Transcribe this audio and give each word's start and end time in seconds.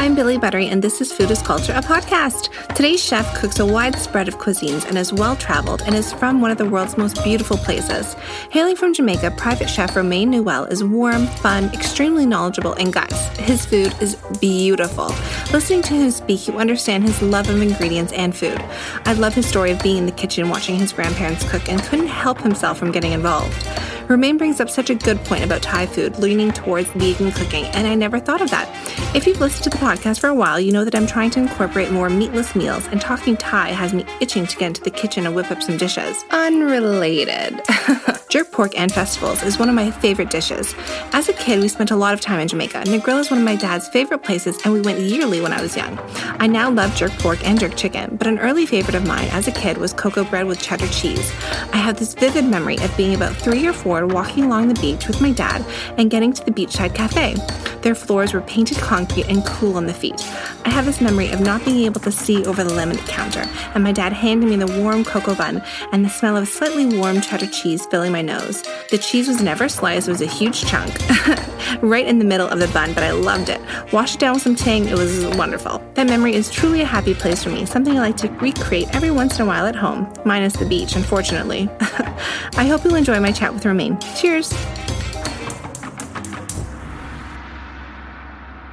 I'm 0.00 0.14
Billy 0.14 0.38
Buttery, 0.38 0.66
and 0.68 0.80
this 0.80 1.02
is 1.02 1.12
Food 1.12 1.30
is 1.30 1.42
Culture, 1.42 1.74
a 1.74 1.82
podcast. 1.82 2.48
Today's 2.74 3.04
chef 3.04 3.38
cooks 3.38 3.58
a 3.58 3.66
wide 3.66 3.94
spread 3.96 4.28
of 4.28 4.38
cuisines 4.38 4.88
and 4.88 4.96
is 4.96 5.12
well 5.12 5.36
traveled 5.36 5.82
and 5.82 5.94
is 5.94 6.10
from 6.14 6.40
one 6.40 6.50
of 6.50 6.56
the 6.56 6.64
world's 6.64 6.96
most 6.96 7.22
beautiful 7.22 7.58
places. 7.58 8.14
Hailing 8.50 8.76
from 8.76 8.94
Jamaica, 8.94 9.32
private 9.32 9.68
chef 9.68 9.94
Romain 9.94 10.30
Newell 10.30 10.64
is 10.64 10.82
warm, 10.82 11.26
fun, 11.26 11.64
extremely 11.74 12.24
knowledgeable, 12.24 12.72
and 12.72 12.94
guys, 12.94 13.26
his 13.36 13.66
food 13.66 13.94
is 14.00 14.16
beautiful. 14.40 15.08
Listening 15.52 15.82
to 15.82 15.92
him 15.92 16.10
speak, 16.10 16.48
you 16.48 16.54
understand 16.54 17.04
his 17.04 17.20
love 17.20 17.50
of 17.50 17.60
ingredients 17.60 18.14
and 18.14 18.34
food. 18.34 18.58
I 19.04 19.12
love 19.12 19.34
his 19.34 19.46
story 19.46 19.70
of 19.70 19.82
being 19.82 19.98
in 19.98 20.06
the 20.06 20.12
kitchen 20.12 20.48
watching 20.48 20.76
his 20.76 20.94
grandparents 20.94 21.46
cook 21.50 21.68
and 21.68 21.78
couldn't 21.82 22.06
help 22.06 22.40
himself 22.40 22.78
from 22.78 22.90
getting 22.90 23.12
involved. 23.12 23.68
Romain 24.10 24.38
brings 24.38 24.60
up 24.60 24.68
such 24.68 24.90
a 24.90 24.96
good 24.96 25.18
point 25.18 25.44
about 25.44 25.62
Thai 25.62 25.86
food 25.86 26.18
leaning 26.18 26.50
towards 26.50 26.88
vegan 26.94 27.30
cooking, 27.30 27.66
and 27.66 27.86
I 27.86 27.94
never 27.94 28.18
thought 28.18 28.40
of 28.40 28.50
that. 28.50 28.68
If 29.14 29.24
you've 29.24 29.38
listened 29.38 29.62
to 29.62 29.70
the 29.70 29.76
podcast 29.76 30.18
for 30.18 30.26
a 30.26 30.34
while, 30.34 30.58
you 30.58 30.72
know 30.72 30.84
that 30.84 30.96
I'm 30.96 31.06
trying 31.06 31.30
to 31.30 31.38
incorporate 31.38 31.92
more 31.92 32.10
meatless 32.10 32.56
meals, 32.56 32.88
and 32.88 33.00
talking 33.00 33.36
Thai 33.36 33.68
has 33.68 33.94
me 33.94 34.04
itching 34.20 34.48
to 34.48 34.56
get 34.56 34.66
into 34.66 34.82
the 34.82 34.90
kitchen 34.90 35.26
and 35.26 35.36
whip 35.36 35.52
up 35.52 35.62
some 35.62 35.76
dishes. 35.76 36.24
Unrelated. 36.30 37.62
Jerk 38.28 38.50
pork 38.50 38.78
and 38.78 38.92
festivals 38.92 39.44
is 39.44 39.58
one 39.60 39.68
of 39.68 39.76
my 39.76 39.92
favorite 39.92 40.30
dishes. 40.30 40.74
As 41.12 41.28
a 41.28 41.32
kid, 41.32 41.60
we 41.60 41.68
spent 41.68 41.92
a 41.92 41.96
lot 41.96 42.14
of 42.14 42.20
time 42.20 42.40
in 42.40 42.48
Jamaica. 42.48 42.82
Negril 42.86 43.20
is 43.20 43.30
one 43.30 43.38
of 43.38 43.44
my 43.44 43.56
dad's 43.56 43.88
favorite 43.88 44.24
places, 44.24 44.58
and 44.64 44.72
we 44.72 44.80
went 44.80 44.98
yearly 44.98 45.40
when 45.40 45.52
I 45.52 45.62
was 45.62 45.76
young. 45.76 45.98
I 46.40 46.48
now 46.48 46.68
love 46.68 46.96
jerk 46.96 47.12
pork 47.12 47.46
and 47.46 47.60
jerk 47.60 47.76
chicken, 47.76 48.16
but 48.16 48.26
an 48.26 48.40
early 48.40 48.66
favorite 48.66 48.96
of 48.96 49.06
mine 49.06 49.28
as 49.30 49.46
a 49.46 49.52
kid 49.52 49.78
was 49.78 49.92
coco 49.92 50.24
bread 50.24 50.46
with 50.46 50.60
cheddar 50.60 50.88
cheese. 50.88 51.32
I 51.72 51.76
have 51.76 51.96
this 51.96 52.14
vivid 52.14 52.44
memory 52.44 52.76
of 52.78 52.96
being 52.96 53.14
about 53.14 53.36
three 53.36 53.66
or 53.68 53.72
four 53.72 53.99
walking 54.06 54.44
along 54.44 54.68
the 54.68 54.80
beach 54.80 55.06
with 55.06 55.20
my 55.20 55.32
dad 55.32 55.64
and 55.96 56.10
getting 56.10 56.32
to 56.32 56.44
the 56.44 56.50
beachside 56.50 56.94
cafe. 56.94 57.36
Their 57.82 57.94
floors 57.94 58.34
were 58.34 58.42
painted 58.42 58.76
concrete 58.78 59.26
and 59.28 59.44
cool 59.46 59.76
on 59.76 59.86
the 59.86 59.94
feet. 59.94 60.20
I 60.64 60.70
have 60.70 60.84
this 60.84 61.00
memory 61.00 61.30
of 61.30 61.40
not 61.40 61.64
being 61.64 61.84
able 61.86 62.00
to 62.02 62.12
see 62.12 62.44
over 62.44 62.62
the 62.62 62.74
lemon 62.74 62.98
counter, 62.98 63.44
and 63.74 63.82
my 63.82 63.92
dad 63.92 64.12
handing 64.12 64.50
me 64.50 64.56
the 64.56 64.80
warm 64.80 65.04
cocoa 65.04 65.34
bun 65.34 65.62
and 65.92 66.04
the 66.04 66.10
smell 66.10 66.36
of 66.36 66.46
slightly 66.46 66.98
warm 66.98 67.20
cheddar 67.20 67.46
cheese 67.46 67.86
filling 67.86 68.12
my 68.12 68.20
nose. 68.20 68.62
The 68.90 68.98
cheese 68.98 69.28
was 69.28 69.42
never 69.42 69.68
sliced, 69.68 70.08
it 70.08 70.10
was 70.10 70.20
a 70.20 70.26
huge 70.26 70.64
chunk, 70.66 70.94
right 71.82 72.06
in 72.06 72.18
the 72.18 72.24
middle 72.24 72.48
of 72.48 72.58
the 72.58 72.68
bun, 72.68 72.92
but 72.92 73.02
I 73.02 73.12
loved 73.12 73.48
it. 73.48 73.60
Wash 73.92 74.14
it 74.14 74.20
down 74.20 74.34
with 74.34 74.42
some 74.42 74.56
tang, 74.56 74.86
it 74.86 74.96
was 74.96 75.24
wonderful. 75.36 75.82
That 75.94 76.06
memory 76.06 76.34
is 76.34 76.50
truly 76.50 76.82
a 76.82 76.86
happy 76.86 77.14
place 77.14 77.42
for 77.42 77.50
me, 77.50 77.64
something 77.64 77.96
I 77.96 78.00
like 78.00 78.16
to 78.18 78.28
recreate 78.32 78.94
every 78.94 79.10
once 79.10 79.36
in 79.38 79.42
a 79.42 79.48
while 79.48 79.66
at 79.66 79.76
home, 79.76 80.12
minus 80.26 80.54
the 80.54 80.66
beach, 80.66 80.96
unfortunately. 80.96 81.68
I 81.80 82.66
hope 82.66 82.84
you'll 82.84 82.96
enjoy 82.96 83.20
my 83.20 83.32
chat 83.32 83.54
with 83.54 83.64
Cheers! 83.80 84.52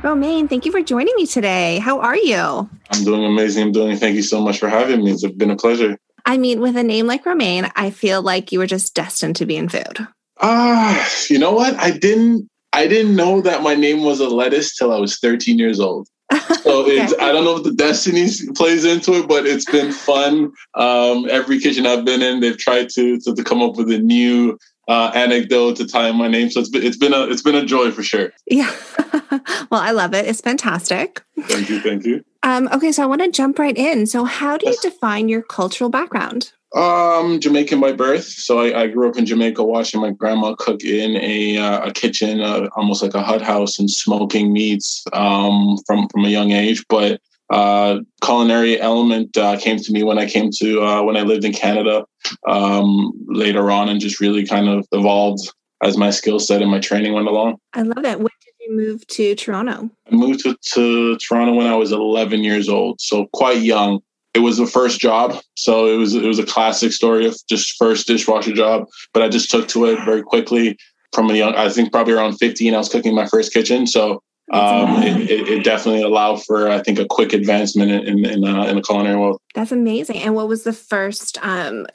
Romain, 0.03 0.47
thank 0.47 0.65
you 0.65 0.71
for 0.71 0.81
joining 0.81 1.13
me 1.15 1.25
today. 1.25 1.79
How 1.79 1.99
are 2.01 2.17
you? 2.17 2.69
I'm 2.91 3.03
doing 3.03 3.23
amazing. 3.23 3.63
I'm 3.63 3.71
doing. 3.71 3.97
Thank 3.97 4.15
you 4.15 4.21
so 4.21 4.41
much 4.41 4.59
for 4.59 4.67
having 4.67 5.03
me. 5.03 5.11
It's 5.11 5.25
been 5.31 5.51
a 5.51 5.55
pleasure. 5.55 5.97
I 6.25 6.37
mean, 6.37 6.59
with 6.59 6.75
a 6.75 6.83
name 6.83 7.07
like 7.07 7.25
Romain, 7.25 7.71
I 7.75 7.89
feel 7.89 8.21
like 8.21 8.51
you 8.51 8.59
were 8.59 8.67
just 8.67 8.93
destined 8.93 9.37
to 9.37 9.45
be 9.45 9.55
in 9.55 9.69
food. 9.69 10.07
Ah, 10.41 11.01
uh, 11.01 11.09
you 11.29 11.39
know 11.39 11.53
what? 11.53 11.75
I 11.75 11.91
didn't. 11.91 12.49
I 12.73 12.85
didn't 12.85 13.15
know 13.15 13.39
that 13.41 13.63
my 13.63 13.75
name 13.75 14.03
was 14.03 14.19
a 14.19 14.27
lettuce 14.27 14.75
till 14.75 14.93
I 14.93 14.99
was 14.99 15.19
13 15.19 15.57
years 15.57 15.79
old. 15.79 16.09
So 16.67 16.81
okay. 16.83 17.01
it's 17.01 17.13
I 17.19 17.31
don't 17.31 17.45
know 17.45 17.55
if 17.55 17.63
the 17.63 17.71
destiny 17.71 18.27
plays 18.55 18.83
into 18.83 19.13
it, 19.13 19.27
but 19.29 19.45
it's 19.45 19.63
been 19.63 19.93
fun. 19.93 20.51
Um, 20.73 21.25
every 21.29 21.59
kitchen 21.59 21.85
I've 21.85 22.03
been 22.03 22.21
in, 22.21 22.41
they've 22.41 22.57
tried 22.57 22.89
to, 22.89 23.17
to, 23.21 23.33
to 23.33 23.43
come 23.43 23.61
up 23.61 23.77
with 23.77 23.89
a 23.89 23.99
new 23.99 24.57
uh, 24.87 25.11
anecdote 25.13 25.75
to 25.77 25.87
tie 25.87 26.09
in 26.09 26.15
my 26.15 26.27
name. 26.27 26.49
So 26.49 26.59
it's 26.59 26.69
been, 26.69 26.83
it's 26.83 26.97
been 26.97 27.13
a 27.13 27.23
it's 27.27 27.41
been 27.41 27.55
a 27.55 27.65
joy 27.65 27.91
for 27.91 28.03
sure. 28.03 28.31
Yeah. 28.45 28.73
well, 29.69 29.81
I 29.81 29.91
love 29.91 30.13
it. 30.13 30.25
It's 30.25 30.41
fantastic. 30.41 31.21
Thank 31.41 31.69
you. 31.69 31.79
Thank 31.79 32.05
you. 32.05 32.23
Um, 32.43 32.69
okay, 32.71 32.91
so 32.91 33.03
I 33.03 33.05
want 33.05 33.21
to 33.21 33.31
jump 33.31 33.59
right 33.59 33.77
in. 33.77 34.05
So, 34.07 34.23
how 34.23 34.57
do 34.57 34.69
you 34.69 34.77
define 34.81 35.27
your 35.27 35.41
cultural 35.41 35.89
background? 35.89 36.53
Um, 36.75 37.39
Jamaican 37.39 37.79
by 37.79 37.93
birth. 37.93 38.25
So 38.25 38.59
I, 38.59 38.81
I, 38.81 38.87
grew 38.87 39.09
up 39.09 39.17
in 39.17 39.25
Jamaica, 39.25 39.63
watching 39.63 40.01
my 40.01 40.11
grandma 40.11 40.53
cook 40.53 40.83
in 40.83 41.15
a 41.15 41.57
uh, 41.57 41.87
a 41.87 41.93
kitchen, 41.93 42.41
uh, 42.41 42.67
almost 42.75 43.01
like 43.01 43.13
a 43.13 43.23
hut 43.23 43.41
house, 43.41 43.79
and 43.79 43.89
smoking 43.89 44.51
meats 44.51 45.05
um, 45.13 45.77
from 45.87 46.09
from 46.09 46.25
a 46.25 46.29
young 46.29 46.51
age. 46.51 46.83
But 46.89 47.21
uh, 47.49 47.99
culinary 48.21 48.79
element 48.79 49.35
uh, 49.37 49.57
came 49.57 49.77
to 49.77 49.91
me 49.91 50.03
when 50.03 50.17
I 50.17 50.27
came 50.27 50.49
to 50.57 50.83
uh, 50.83 51.03
when 51.03 51.15
I 51.15 51.21
lived 51.21 51.45
in 51.45 51.53
Canada 51.53 52.05
um, 52.47 53.11
later 53.27 53.71
on, 53.71 53.89
and 53.89 53.99
just 53.99 54.19
really 54.19 54.45
kind 54.45 54.67
of 54.67 54.85
evolved 54.91 55.51
as 55.83 55.97
my 55.97 56.09
skill 56.09 56.39
set 56.39 56.61
and 56.61 56.71
my 56.71 56.79
training 56.79 57.13
went 57.13 57.27
along. 57.27 57.57
I 57.73 57.83
love 57.83 58.03
that. 58.03 58.17
When 58.19 58.29
did 58.43 58.53
you 58.59 58.75
move 58.75 59.05
to 59.07 59.35
Toronto? 59.35 59.89
I 60.11 60.15
moved 60.15 60.41
to, 60.41 60.57
to 60.73 61.17
Toronto 61.17 61.53
when 61.53 61.67
I 61.67 61.75
was 61.75 61.91
11 61.91 62.43
years 62.43 62.67
old, 62.67 62.99
so 62.99 63.27
quite 63.33 63.61
young. 63.61 64.01
It 64.33 64.39
was 64.39 64.57
the 64.57 64.67
first 64.67 64.99
job, 64.99 65.39
so 65.55 65.87
it 65.87 65.97
was 65.97 66.13
it 66.13 66.23
was 66.23 66.39
a 66.39 66.45
classic 66.45 66.91
story 66.91 67.25
of 67.25 67.35
just 67.49 67.75
first 67.77 68.07
dishwasher 68.07 68.53
job. 68.53 68.85
But 69.13 69.23
I 69.23 69.29
just 69.29 69.49
took 69.49 69.67
to 69.69 69.85
it 69.85 70.03
very 70.05 70.21
quickly 70.21 70.77
from 71.13 71.31
a 71.31 71.33
young. 71.33 71.55
I 71.55 71.69
think 71.69 71.91
probably 71.91 72.13
around 72.13 72.37
15, 72.37 72.75
I 72.75 72.77
was 72.77 72.89
cooking 72.89 73.15
my 73.15 73.25
first 73.25 73.53
kitchen, 73.53 73.87
so 73.87 74.21
um, 74.51 75.03
it, 75.03 75.29
it, 75.29 75.63
definitely 75.63 76.03
allowed 76.03 76.43
for, 76.43 76.69
I 76.69 76.81
think, 76.81 76.99
a 76.99 77.05
quick 77.05 77.33
advancement 77.33 77.91
in 77.91 78.25
in, 78.25 78.45
uh, 78.45 78.65
in 78.65 78.77
the 78.77 78.81
culinary 78.81 79.17
world. 79.17 79.41
That's 79.53 79.71
amazing. 79.71 80.17
And 80.17 80.35
what 80.35 80.47
was 80.47 80.63
the 80.63 80.73
first 80.73 81.37
um, 81.41 81.85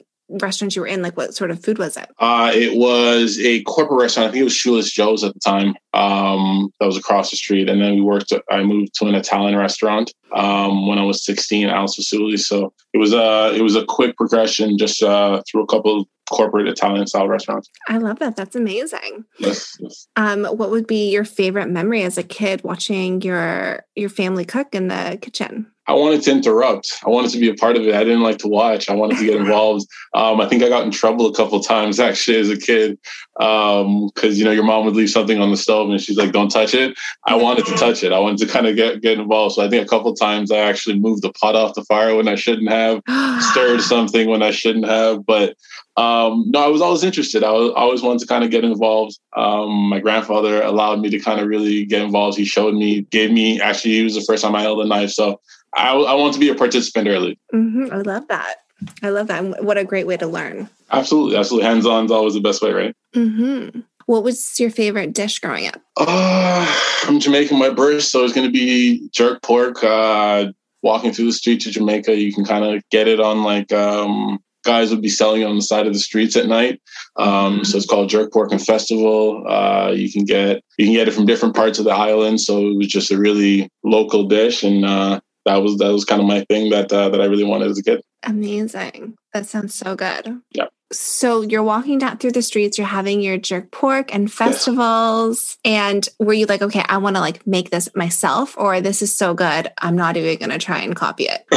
restaurant 0.41 0.75
you 0.75 0.82
were 0.82 0.88
in? 0.88 1.03
Like, 1.03 1.16
what 1.16 1.34
sort 1.34 1.50
of 1.50 1.62
food 1.62 1.78
was 1.78 1.97
it? 1.97 2.09
Uh, 2.19 2.50
it 2.54 2.76
was 2.76 3.38
a 3.38 3.62
corporate 3.62 4.00
restaurant. 4.00 4.28
I 4.28 4.32
think 4.32 4.41
it 4.43 4.44
was 4.44 4.54
Shoeless 4.54 4.91
Joe's 4.91 5.25
at 5.25 5.34
the 5.34 5.41
time. 5.41 5.75
Um, 5.94 6.70
that 6.81 6.87
was 6.87 6.97
across 6.97 7.31
the 7.31 7.37
street, 7.37 7.69
and 7.69 7.81
then 7.81 7.94
we 7.94 8.00
worked. 8.00 8.32
I 8.50 8.62
moved 8.62 8.94
to 8.97 9.06
an 9.06 9.15
Italian 9.15 9.56
restaurant 9.56 10.12
um, 10.34 10.87
when 10.87 10.98
I 10.98 11.04
was 11.04 11.25
16, 11.25 11.69
Alice 11.69 11.97
Fazooli's. 11.98 12.47
So 12.47 12.72
it 12.93 12.98
was 12.98 13.12
a 13.12 13.54
it 13.54 13.62
was 13.62 13.76
a 13.76 13.84
quick 13.84 14.16
progression 14.16 14.78
just 14.78 15.03
uh, 15.03 15.43
through 15.50 15.62
a 15.62 15.66
couple 15.66 16.09
corporate 16.31 16.69
Italian 16.69 17.06
style 17.06 17.28
restaurants. 17.28 17.69
I 17.88 17.99
love 17.99 18.19
that. 18.20 18.37
That's 18.37 18.56
amazing. 18.56 19.25
Yes, 19.38 19.76
yes. 19.81 20.09
Um, 20.16 20.44
what 20.44 20.70
would 20.70 20.87
be 20.87 21.10
your 21.10 21.25
favorite 21.25 21.69
memory 21.69 22.03
as 22.03 22.19
a 22.19 22.22
kid 22.22 22.64
watching 22.64 23.20
your 23.22 23.84
your 23.94 24.09
family 24.09 24.44
cook 24.44 24.75
in 24.75 24.88
the 24.88 25.19
kitchen? 25.20 25.72
I 25.88 25.94
wanted 25.94 26.22
to 26.22 26.31
interrupt. 26.31 27.00
I 27.04 27.10
wanted 27.10 27.32
to 27.32 27.38
be 27.38 27.48
a 27.48 27.54
part 27.54 27.76
of 27.76 27.82
it. 27.82 27.94
I 27.94 28.04
didn't 28.04 28.22
like 28.22 28.38
to 28.38 28.48
watch. 28.48 28.88
I 28.88 28.94
wanted 28.94 29.19
to 29.19 29.26
get 29.26 29.37
involved. 29.37 29.87
Um, 30.15 30.43
I 30.43 30.47
think 30.47 30.62
I 30.62 30.69
got 30.69 30.84
in 30.84 30.91
trouble 30.91 31.25
a 31.25 31.34
couple 31.34 31.59
times 31.60 31.98
actually 31.98 32.37
as 32.37 32.50
a 32.50 32.56
kid 32.59 32.98
because 33.38 33.84
um, 33.84 34.32
you 34.32 34.44
know 34.44 34.50
your 34.50 34.62
mom 34.62 34.84
would 34.84 34.94
leave 34.94 35.09
something 35.09 35.41
on 35.41 35.50
the 35.50 35.56
stove 35.56 35.88
and 35.88 35.98
she's 35.98 36.19
like, 36.19 36.32
"Don't 36.32 36.50
touch 36.50 36.75
it." 36.75 36.98
I 37.26 37.34
wanted 37.34 37.65
to 37.65 37.75
touch 37.76 38.04
it. 38.04 38.12
I 38.12 38.19
wanted 38.19 38.47
to 38.47 38.53
kind 38.53 38.66
of 38.66 38.76
get 38.76 39.00
get 39.00 39.19
involved. 39.19 39.54
So 39.54 39.65
I 39.65 39.70
think 39.70 39.82
a 39.82 39.88
couple 39.88 40.12
times 40.15 40.50
I 40.50 40.59
actually 40.59 40.98
moved 40.98 41.22
the 41.22 41.32
pot 41.32 41.56
off 41.56 41.75
the 41.75 41.84
fire 41.84 42.14
when 42.14 42.28
I 42.28 42.34
shouldn't 42.34 42.69
have, 42.69 43.00
stirred 43.53 43.81
something 43.81 44.28
when 44.28 44.43
I 44.43 44.50
shouldn't 44.50 44.87
have. 44.87 45.25
But 45.25 45.56
um, 45.97 46.44
no, 46.49 46.64
I 46.64 46.69
was 46.69 46.81
always 46.81 47.04
interested. 47.04 47.44
I, 47.44 47.50
was, 47.53 47.72
I 47.76 47.81
always 47.81 48.03
wanted 48.03 48.20
to 48.20 48.26
kind 48.26 48.44
of 48.44 48.50
get 48.50 48.64
involved. 48.64 49.19
Um, 49.37 49.88
my 49.88 49.99
grandfather 49.99 50.62
allowed 50.62 51.00
me 51.00 51.10
to 51.10 51.19
kind 51.19 51.41
of 51.41 51.49
really 51.49 51.84
get 51.84 52.03
involved. 52.03 52.38
He 52.38 52.44
showed 52.44 52.75
me, 52.75 53.03
gave 53.03 53.31
me, 53.31 53.60
actually, 53.60 54.00
it 54.00 54.04
was 54.04 54.14
the 54.14 54.22
first 54.22 54.43
time 54.43 54.54
I 54.54 54.62
held 54.62 54.81
a 54.81 54.87
knife. 54.87 55.10
So 55.10 55.41
I, 55.75 55.93
I 55.93 56.15
want 56.15 56.34
to 56.34 56.41
be 56.41 56.49
a 56.49 56.55
participant 56.55 57.09
early. 57.09 57.38
Mm-hmm. 57.55 57.93
I 57.93 57.97
love 57.99 58.28
that. 58.28 58.56
I 59.03 59.10
love 59.10 59.28
that. 59.28 59.62
What 59.62 59.78
a 59.78 59.84
great 59.84 60.06
way 60.06 60.16
to 60.16 60.27
learn. 60.27 60.69
Absolutely. 60.91 61.37
Absolutely. 61.37 61.69
Hands 61.69 61.87
on 61.87 62.06
is 62.06 62.10
always 62.10 62.34
the 62.34 62.41
best 62.41 62.62
way, 62.62 62.72
right? 62.72 62.97
Mm-hmm. 63.15 63.81
What 64.06 64.25
was 64.25 64.59
your 64.59 64.71
favorite 64.71 65.12
dish 65.12 65.38
growing 65.38 65.69
up? 65.69 65.81
Uh, 65.97 66.81
I'm 67.05 67.21
Jamaican 67.21 67.59
by 67.59 67.71
birth, 67.71 68.03
so 68.03 68.25
it's 68.25 68.32
going 68.32 68.47
to 68.47 68.53
be 68.53 69.09
jerk 69.11 69.43
pork. 69.43 69.82
Uh, 69.82 70.53
walking 70.82 71.12
through 71.12 71.27
the 71.27 71.32
streets 71.32 71.66
of 71.66 71.72
Jamaica, 71.72 72.16
you 72.16 72.32
can 72.32 72.44
kind 72.44 72.65
of 72.65 72.82
get 72.91 73.06
it 73.06 73.21
on 73.21 73.44
like 73.44 73.72
um, 73.72 74.41
guys 74.65 74.91
would 74.91 75.03
be 75.03 75.09
selling 75.09 75.43
it 75.43 75.47
on 75.47 75.56
the 75.56 75.62
side 75.62 75.87
of 75.87 75.93
the 75.93 75.99
streets 75.99 76.37
at 76.37 76.46
night. 76.46 76.81
Um, 77.17 77.64
so 77.64 77.76
it's 77.76 77.87
called 77.87 78.08
Jerk 78.08 78.32
Pork 78.32 78.52
and 78.52 78.64
Festival. 78.64 79.44
Uh, 79.49 79.93
you 79.93 80.11
can 80.11 80.25
get 80.25 80.62
you 80.79 80.87
can 80.87 80.94
get 80.94 81.08
it 81.08 81.12
from 81.12 81.26
different 81.26 81.55
parts 81.55 81.79
of 81.79 81.85
the 81.85 81.93
island. 81.93 82.41
So 82.41 82.67
it 82.67 82.76
was 82.76 82.88
just 82.88 83.11
a 83.11 83.19
really 83.19 83.70
local 83.85 84.25
dish, 84.25 84.64
and 84.64 84.85
uh, 84.85 85.20
that 85.44 85.56
was 85.56 85.77
that 85.79 85.93
was 85.93 86.05
kind 86.05 86.21
of 86.21 86.27
my 86.27 86.44
thing 86.44 86.71
that 86.71 86.93
uh, 86.93 87.09
that 87.09 87.21
I 87.21 87.27
really 87.27 87.44
wanted 87.44 87.71
as 87.71 87.79
a 87.79 87.83
kid. 87.83 88.03
Amazing! 88.23 89.17
That 89.33 89.47
sounds 89.47 89.75
so 89.75 89.97
good. 89.97 90.41
Yeah 90.50 90.67
so 90.93 91.43
you're 91.43 91.62
walking 91.62 91.99
down 91.99 92.19
through 92.19 92.33
the 92.33 92.43
streets 92.43 92.79
you're 92.79 92.87
having 92.87 93.21
your 93.21 93.39
jerk 93.39 93.71
pork 93.71 94.15
and 94.15 94.33
festivals 94.33 95.59
and 95.65 96.09
were 96.19 96.33
you 96.33 96.47
like 96.47 96.62
okay 96.62 96.85
i 96.89 96.99
want 96.99 97.17
to 97.17 97.21
like 97.21 97.47
make 97.47 97.71
this 97.71 97.89
myself 97.94 98.56
or 98.59 98.81
this 98.81 99.03
is 99.03 99.15
so 99.15 99.35
good 99.35 99.73
i'm 99.79 99.97
not 99.97 100.17
even 100.17 100.39
going 100.39 100.50
to 100.50 100.65
try 100.65 100.81
and 100.81 100.94
copy 100.94 101.25
it 101.25 101.44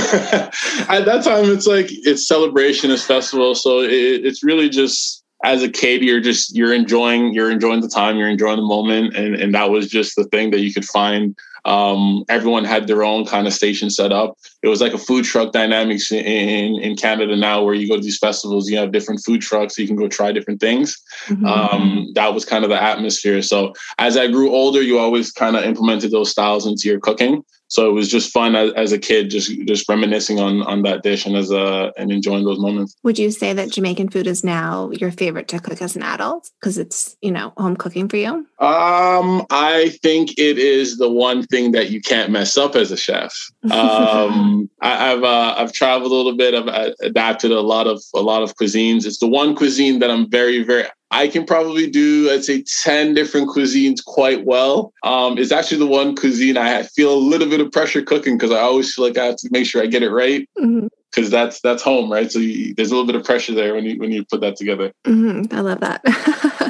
at 0.89 1.05
that 1.05 1.23
time 1.23 1.45
it's 1.45 1.67
like 1.67 1.87
it's 1.89 2.27
celebration 2.27 2.91
it's 2.91 3.03
festival 3.03 3.53
so 3.55 3.79
it, 3.79 4.25
it's 4.25 4.43
really 4.43 4.69
just 4.69 5.23
as 5.43 5.61
a 5.61 5.69
kid 5.69 6.01
you're 6.01 6.21
just 6.21 6.55
you're 6.55 6.73
enjoying 6.73 7.33
you're 7.33 7.51
enjoying 7.51 7.81
the 7.81 7.89
time 7.89 8.17
you're 8.17 8.29
enjoying 8.29 8.57
the 8.57 8.63
moment 8.63 9.15
and 9.15 9.35
and 9.35 9.53
that 9.53 9.69
was 9.69 9.89
just 9.89 10.15
the 10.15 10.25
thing 10.25 10.51
that 10.51 10.61
you 10.61 10.73
could 10.73 10.85
find 10.85 11.37
Um, 11.65 12.23
everyone 12.29 12.63
had 12.63 12.87
their 12.87 13.03
own 13.03 13.25
kind 13.25 13.47
of 13.47 13.53
station 13.53 13.89
set 13.89 14.11
up. 14.11 14.37
It 14.61 14.67
was 14.67 14.81
like 14.81 14.93
a 14.93 14.97
food 14.97 15.25
truck 15.25 15.51
dynamics 15.51 16.11
in, 16.11 16.23
in, 16.23 16.81
in 16.81 16.95
Canada 16.95 17.35
now, 17.35 17.63
where 17.63 17.73
you 17.73 17.87
go 17.87 17.95
to 17.95 18.01
these 18.01 18.17
festivals, 18.17 18.69
you 18.69 18.77
have 18.77 18.91
different 18.91 19.23
food 19.25 19.41
trucks, 19.41 19.75
so 19.75 19.81
you 19.81 19.87
can 19.87 19.97
go 19.97 20.07
try 20.07 20.31
different 20.31 20.59
things. 20.59 21.01
Mm-hmm. 21.25 21.45
Um, 21.45 22.11
that 22.13 22.33
was 22.33 22.45
kind 22.45 22.63
of 22.63 22.69
the 22.69 22.81
atmosphere. 22.81 23.41
So 23.41 23.73
as 23.97 24.17
I 24.17 24.27
grew 24.27 24.51
older, 24.51 24.81
you 24.81 24.99
always 24.99 25.31
kind 25.31 25.55
of 25.55 25.63
implemented 25.63 26.11
those 26.11 26.31
styles 26.31 26.67
into 26.67 26.87
your 26.87 26.99
cooking. 26.99 27.43
So 27.67 27.89
it 27.89 27.93
was 27.93 28.09
just 28.09 28.31
fun 28.31 28.55
as, 28.55 28.71
as, 28.73 28.91
a 28.91 28.99
kid, 28.99 29.29
just 29.29 29.51
just 29.65 29.89
reminiscing 29.89 30.39
on 30.39 30.61
on 30.63 30.83
that 30.83 31.01
dish 31.01 31.25
and 31.25 31.35
as 31.35 31.51
a 31.51 31.91
and 31.97 32.11
enjoying 32.11 32.45
those 32.45 32.59
moments. 32.59 32.95
Would 33.03 33.17
you 33.17 33.31
say 33.31 33.53
that 33.53 33.71
Jamaican 33.71 34.09
food 34.09 34.27
is 34.27 34.43
now 34.43 34.91
your 34.91 35.11
favorite 35.11 35.47
to 35.49 35.59
cook 35.59 35.81
as 35.81 35.95
an 35.95 36.03
adult 36.03 36.51
because 36.59 36.77
it's 36.77 37.17
you 37.21 37.31
know 37.31 37.53
home 37.57 37.75
cooking 37.75 38.07
for 38.07 38.17
you? 38.17 38.45
Um, 38.59 39.45
I 39.49 39.97
think 40.03 40.37
it 40.37 40.59
is 40.59 40.97
the 40.97 41.09
one 41.09 41.43
thing 41.43 41.54
that 41.71 41.89
you 41.89 42.01
can't 42.01 42.31
mess 42.31 42.57
up 42.57 42.75
as 42.75 42.91
a 42.91 42.97
chef. 42.97 43.33
Um, 43.75 44.69
I, 44.81 45.09
have 45.09 45.23
uh, 45.23 45.55
I've 45.57 45.73
traveled 45.73 46.11
a 46.11 46.15
little 46.15 46.35
bit. 46.35 46.53
I've 46.53 46.67
uh, 46.67 46.91
adapted 47.01 47.51
a 47.51 47.61
lot 47.61 47.87
of 47.87 48.01
a 48.13 48.21
lot 48.21 48.43
of 48.43 48.55
cuisines. 48.55 49.05
It's 49.05 49.19
the 49.19 49.27
one 49.27 49.55
cuisine 49.55 49.99
that 49.99 50.09
I'm 50.09 50.29
very 50.29 50.63
very 50.63 50.85
I 51.11 51.27
can 51.27 51.45
probably 51.45 51.89
do, 51.89 52.29
I'd 52.31 52.43
say, 52.43 52.63
10 52.63 53.13
different 53.13 53.49
cuisines 53.49 54.03
quite 54.03 54.43
well. 54.43 54.91
Um, 55.03 55.37
it's 55.37 55.51
actually 55.51 55.77
the 55.77 55.87
one 55.87 56.15
cuisine 56.15 56.57
I 56.57 56.83
feel 56.83 57.13
a 57.13 57.15
little 57.15 57.49
bit 57.49 57.61
of 57.61 57.71
pressure 57.71 58.01
cooking 58.01 58.37
because 58.37 58.51
I 58.51 58.59
always 58.59 58.93
feel 58.93 59.05
like 59.05 59.17
I 59.17 59.25
have 59.25 59.37
to 59.37 59.49
make 59.51 59.65
sure 59.65 59.81
I 59.81 59.87
get 59.87 60.03
it 60.03 60.11
right. 60.11 60.47
Mm-hmm 60.57 60.87
because 61.15 61.29
that's 61.29 61.61
that's 61.61 61.81
home, 61.81 62.11
right? 62.11 62.31
So 62.31 62.39
you, 62.39 62.73
there's 62.75 62.91
a 62.91 62.93
little 62.93 63.07
bit 63.07 63.15
of 63.15 63.23
pressure 63.23 63.53
there 63.53 63.73
when 63.73 63.85
you 63.85 63.97
when 63.97 64.11
you 64.11 64.25
put 64.25 64.41
that 64.41 64.57
together. 64.57 64.91
Mm-hmm. 65.05 65.55
I 65.55 65.61
love 65.61 65.79
that. 65.79 66.01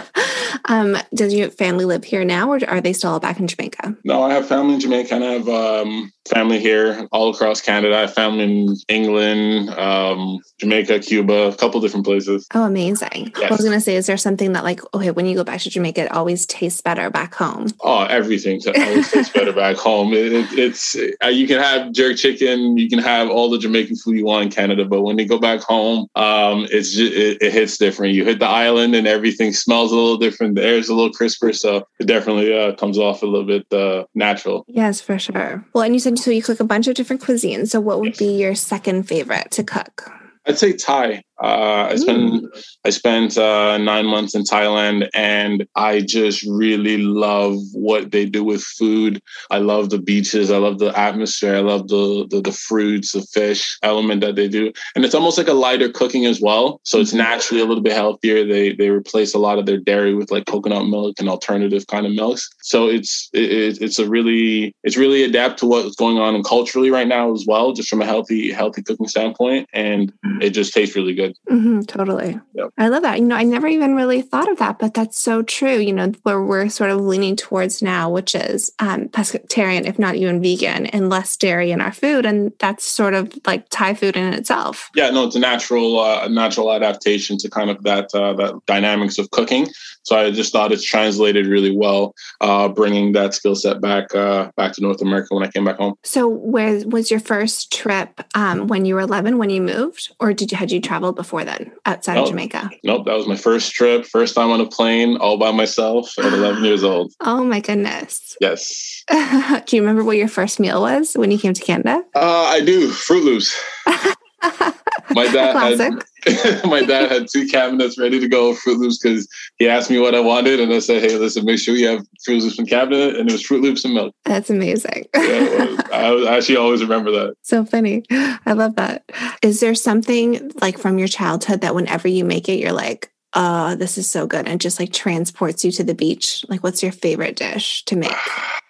Um, 0.67 0.97
does 1.13 1.33
your 1.33 1.49
family 1.51 1.85
live 1.85 2.03
here 2.03 2.25
now, 2.25 2.51
or 2.51 2.59
are 2.67 2.81
they 2.81 2.93
still 2.93 3.19
back 3.19 3.39
in 3.39 3.47
Jamaica? 3.47 3.95
No, 4.03 4.23
I 4.23 4.33
have 4.33 4.47
family 4.47 4.75
in 4.75 4.79
Jamaica, 4.79 5.13
and 5.13 5.23
I 5.23 5.31
have 5.33 5.47
um, 5.47 6.11
family 6.27 6.59
here 6.59 7.07
all 7.11 7.29
across 7.29 7.61
Canada. 7.61 7.95
I 7.95 8.01
have 8.01 8.13
family 8.13 8.43
in 8.43 8.75
England, 8.87 9.69
um, 9.71 10.39
Jamaica, 10.59 10.99
Cuba, 10.99 11.49
a 11.49 11.55
couple 11.55 11.79
different 11.81 12.05
places. 12.05 12.47
Oh, 12.53 12.63
amazing! 12.63 13.31
Yes. 13.37 13.51
I 13.51 13.53
was 13.53 13.61
going 13.61 13.73
to 13.73 13.81
say, 13.81 13.95
is 13.95 14.07
there 14.07 14.17
something 14.17 14.53
that, 14.53 14.63
like, 14.63 14.81
okay, 14.93 15.11
when 15.11 15.27
you 15.27 15.35
go 15.35 15.43
back 15.43 15.61
to 15.61 15.69
Jamaica, 15.69 16.05
it 16.05 16.11
always 16.11 16.45
tastes 16.47 16.81
better 16.81 17.09
back 17.09 17.35
home? 17.35 17.67
Oh, 17.81 18.03
everything 18.05 18.59
always 18.65 19.11
tastes 19.11 19.31
better 19.33 19.53
back 19.53 19.75
home. 19.75 20.13
It, 20.13 20.33
it, 20.33 20.47
it's 20.53 20.95
uh, 21.23 21.27
you 21.27 21.47
can 21.47 21.59
have 21.59 21.91
jerk 21.91 22.17
chicken, 22.17 22.77
you 22.77 22.89
can 22.89 22.99
have 22.99 23.29
all 23.29 23.49
the 23.49 23.59
Jamaican 23.59 23.97
food 23.97 24.17
you 24.17 24.25
want 24.25 24.45
in 24.45 24.51
Canada, 24.51 24.85
but 24.85 25.03
when 25.03 25.19
you 25.19 25.27
go 25.27 25.37
back 25.37 25.61
home, 25.61 26.07
um, 26.15 26.65
it's 26.71 26.93
just, 26.93 27.13
it, 27.13 27.41
it 27.41 27.53
hits 27.53 27.77
different. 27.77 28.15
You 28.15 28.25
hit 28.25 28.39
the 28.39 28.47
island, 28.47 28.95
and 28.95 29.05
everything 29.05 29.53
smells 29.53 29.91
a 29.91 29.95
little 29.95 30.17
different 30.17 30.54
the 30.55 30.63
air 30.63 30.75
is 30.75 30.89
a 30.89 30.95
little 30.95 31.11
crisper, 31.11 31.53
so 31.53 31.87
it 31.99 32.07
definitely 32.07 32.57
uh, 32.57 32.73
comes 32.75 32.97
off 32.97 33.21
a 33.21 33.25
little 33.25 33.45
bit 33.45 33.71
uh, 33.71 34.05
natural. 34.15 34.65
Yes, 34.67 35.01
for 35.01 35.19
sure. 35.19 35.65
Well, 35.73 35.83
and 35.83 35.93
you 35.93 35.99
said 35.99 36.17
so 36.17 36.31
you 36.31 36.41
cook 36.41 36.59
a 36.59 36.65
bunch 36.65 36.87
of 36.87 36.95
different 36.95 37.21
cuisines. 37.21 37.69
So, 37.69 37.79
what 37.79 37.99
would 37.99 38.09
yes. 38.09 38.19
be 38.19 38.37
your 38.37 38.55
second 38.55 39.03
favorite 39.03 39.51
to 39.51 39.63
cook? 39.63 40.09
I'd 40.45 40.57
say 40.57 40.73
Thai. 40.73 41.23
Uh, 41.41 41.89
I 41.91 41.95
spent 41.97 42.45
I 42.85 42.89
spent 42.91 43.37
uh, 43.37 43.77
nine 43.77 44.05
months 44.05 44.35
in 44.35 44.43
Thailand, 44.43 45.09
and 45.13 45.67
I 45.75 45.99
just 45.99 46.43
really 46.47 46.97
love 46.97 47.57
what 47.73 48.11
they 48.11 48.25
do 48.25 48.43
with 48.43 48.63
food. 48.63 49.21
I 49.51 49.57
love 49.57 49.89
the 49.89 49.99
beaches. 49.99 50.49
I 50.49 50.57
love 50.57 50.79
the 50.79 50.97
atmosphere. 50.97 51.55
I 51.55 51.59
love 51.59 51.89
the, 51.89 52.25
the 52.29 52.41
the, 52.41 52.53
fruits, 52.53 53.11
the 53.11 53.21
fish 53.21 53.77
element 53.83 54.21
that 54.21 54.35
they 54.35 54.47
do, 54.47 54.71
and 54.95 55.03
it's 55.03 55.15
almost 55.15 55.37
like 55.37 55.49
a 55.49 55.53
lighter 55.53 55.89
cooking 55.91 56.25
as 56.25 56.39
well. 56.39 56.79
So 56.83 56.99
it's 56.99 57.13
naturally 57.13 57.61
a 57.61 57.65
little 57.65 57.83
bit 57.83 57.93
healthier. 57.93 58.45
They 58.45 58.73
they 58.73 58.89
replace 58.89 59.33
a 59.33 59.39
lot 59.39 59.59
of 59.59 59.65
their 59.65 59.79
dairy 59.79 60.13
with 60.13 60.31
like 60.31 60.45
coconut 60.45 60.87
milk 60.87 61.19
and 61.19 61.27
alternative 61.27 61.85
kind 61.87 62.05
of 62.05 62.13
milks. 62.13 62.49
So 62.61 62.87
it's 62.87 63.29
it, 63.33 63.81
it's 63.81 63.99
a 63.99 64.07
really 64.07 64.73
it's 64.85 64.95
really 64.95 65.23
adapt 65.23 65.59
to 65.59 65.65
what's 65.65 65.95
going 65.95 66.17
on 66.17 66.41
culturally 66.43 66.91
right 66.91 67.07
now 67.07 67.33
as 67.33 67.45
well, 67.45 67.73
just 67.73 67.89
from 67.89 68.01
a 68.01 68.05
healthy 68.05 68.53
healthy 68.53 68.83
cooking 68.83 69.09
standpoint, 69.09 69.67
and 69.73 70.13
it 70.39 70.51
just 70.51 70.73
tastes 70.73 70.95
really 70.95 71.13
good 71.13 71.24
good. 71.27 71.37
Mm-hmm, 71.49 71.81
totally. 71.81 72.39
Yep. 72.53 72.69
I 72.77 72.87
love 72.87 73.03
that. 73.03 73.19
You 73.19 73.25
know, 73.25 73.35
I 73.35 73.43
never 73.43 73.67
even 73.67 73.95
really 73.95 74.21
thought 74.21 74.49
of 74.49 74.57
that, 74.57 74.79
but 74.79 74.93
that's 74.93 75.17
so 75.17 75.41
true. 75.41 75.77
You 75.77 75.93
know, 75.93 76.11
where 76.23 76.41
we're 76.41 76.69
sort 76.69 76.89
of 76.89 77.01
leaning 77.01 77.35
towards 77.35 77.81
now, 77.81 78.09
which 78.09 78.35
is 78.35 78.71
um, 78.79 79.09
pescatarian, 79.09 79.85
if 79.85 79.99
not 79.99 80.15
even 80.15 80.41
vegan, 80.41 80.87
and 80.87 81.09
less 81.09 81.35
dairy 81.37 81.71
in 81.71 81.81
our 81.81 81.93
food, 81.93 82.25
and 82.25 82.51
that's 82.59 82.85
sort 82.85 83.13
of 83.13 83.33
like 83.45 83.67
Thai 83.69 83.93
food 83.93 84.15
in 84.15 84.33
itself. 84.33 84.89
Yeah, 84.95 85.09
no, 85.09 85.25
it's 85.25 85.35
a 85.35 85.39
natural, 85.39 85.99
uh, 85.99 86.27
natural 86.27 86.71
adaptation 86.71 87.37
to 87.39 87.49
kind 87.49 87.69
of 87.69 87.83
that 87.83 88.13
uh, 88.13 88.33
that 88.33 88.55
dynamics 88.65 89.17
of 89.17 89.31
cooking. 89.31 89.67
So 90.05 90.15
I 90.15 90.31
just 90.31 90.51
thought 90.51 90.71
it's 90.71 90.83
translated 90.83 91.47
really 91.47 91.75
well, 91.75 92.13
uh, 92.39 92.69
bringing 92.69 93.13
that 93.13 93.33
skill 93.33 93.55
set 93.55 93.81
back 93.81 94.13
uh, 94.15 94.51
back 94.55 94.73
to 94.73 94.81
North 94.81 95.01
America 95.01 95.33
when 95.33 95.43
I 95.43 95.49
came 95.49 95.65
back 95.65 95.77
home. 95.77 95.95
So 96.03 96.27
where 96.27 96.87
was 96.87 97.09
your 97.09 97.19
first 97.19 97.73
trip 97.73 98.21
um, 98.35 98.67
when 98.67 98.85
you 98.85 98.95
were 98.95 99.01
11 99.01 99.37
when 99.37 99.49
you 99.49 99.61
moved, 99.61 100.13
or 100.19 100.33
did 100.33 100.51
you 100.51 100.57
had 100.57 100.71
you 100.71 100.79
traveled 100.79 101.15
before 101.15 101.43
then 101.43 101.71
outside 101.85 102.15
nope. 102.15 102.25
of 102.25 102.29
Jamaica? 102.29 102.69
Nope, 102.83 103.05
that 103.07 103.15
was 103.15 103.27
my 103.27 103.35
first 103.35 103.73
trip, 103.73 104.05
first 104.05 104.35
time 104.35 104.51
on 104.51 104.61
a 104.61 104.67
plane, 104.67 105.17
all 105.17 105.37
by 105.37 105.51
myself 105.51 106.17
at 106.19 106.31
11 106.31 106.63
years 106.63 106.83
old. 106.83 107.11
Oh 107.27 107.43
my 107.43 107.59
goodness! 107.59 108.37
Yes. 108.39 109.03
do 109.11 109.75
you 109.75 109.81
remember 109.81 110.03
what 110.03 110.15
your 110.15 110.27
first 110.27 110.59
meal 110.59 110.81
was 110.81 111.13
when 111.15 111.31
you 111.31 111.39
came 111.39 111.53
to 111.53 111.61
Canada? 111.61 112.03
Uh, 112.13 112.43
I 112.43 112.61
do. 112.61 112.89
Froot 112.89 113.23
Loops. 113.23 113.59
my 115.11 115.27
dad 115.31 115.79
had 115.79 116.03
my 116.65 116.81
dad 116.81 117.11
had 117.11 117.27
two 117.27 117.47
cabinets 117.47 117.97
ready 117.99 118.19
to 118.19 118.27
go 118.27 118.53
Froot 118.53 118.77
Loops 118.77 118.97
because 118.97 119.27
he 119.57 119.67
asked 119.67 119.91
me 119.91 119.99
what 119.99 120.15
I 120.15 120.19
wanted, 120.19 120.59
and 120.59 120.73
I 120.73 120.79
said, 120.79 121.01
"Hey, 121.03 121.17
listen, 121.17 121.45
make 121.45 121.59
sure 121.59 121.75
you 121.75 121.87
have 121.87 122.05
Froot 122.27 122.41
Loops 122.41 122.57
in 122.57 122.65
cabinet," 122.65 123.15
and 123.15 123.29
it 123.29 123.31
was 123.31 123.43
Froot 123.43 123.61
Loops 123.61 123.85
and 123.85 123.93
milk. 123.93 124.13
That's 124.25 124.49
amazing. 124.49 125.05
yeah, 125.15 125.81
I 125.93 126.35
actually 126.37 126.57
always 126.57 126.81
remember 126.81 127.11
that. 127.11 127.35
So 127.43 127.63
funny. 127.65 128.03
I 128.11 128.53
love 128.53 128.75
that. 128.75 129.03
Is 129.41 129.59
there 129.59 129.75
something 129.75 130.51
like 130.61 130.77
from 130.79 130.97
your 130.97 131.07
childhood 131.07 131.61
that 131.61 131.75
whenever 131.75 132.07
you 132.07 132.25
make 132.25 132.49
it, 132.49 132.59
you're 132.59 132.71
like, 132.71 133.11
"Oh, 133.33 133.75
this 133.75 133.97
is 133.97 134.09
so 134.09 134.25
good," 134.25 134.47
and 134.47 134.59
just 134.59 134.79
like 134.79 134.91
transports 134.91 135.63
you 135.63 135.71
to 135.73 135.83
the 135.83 135.95
beach? 135.95 136.43
Like, 136.49 136.63
what's 136.63 136.81
your 136.81 136.91
favorite 136.91 137.35
dish 137.35 137.83
to 137.85 137.95
make? 137.95 138.11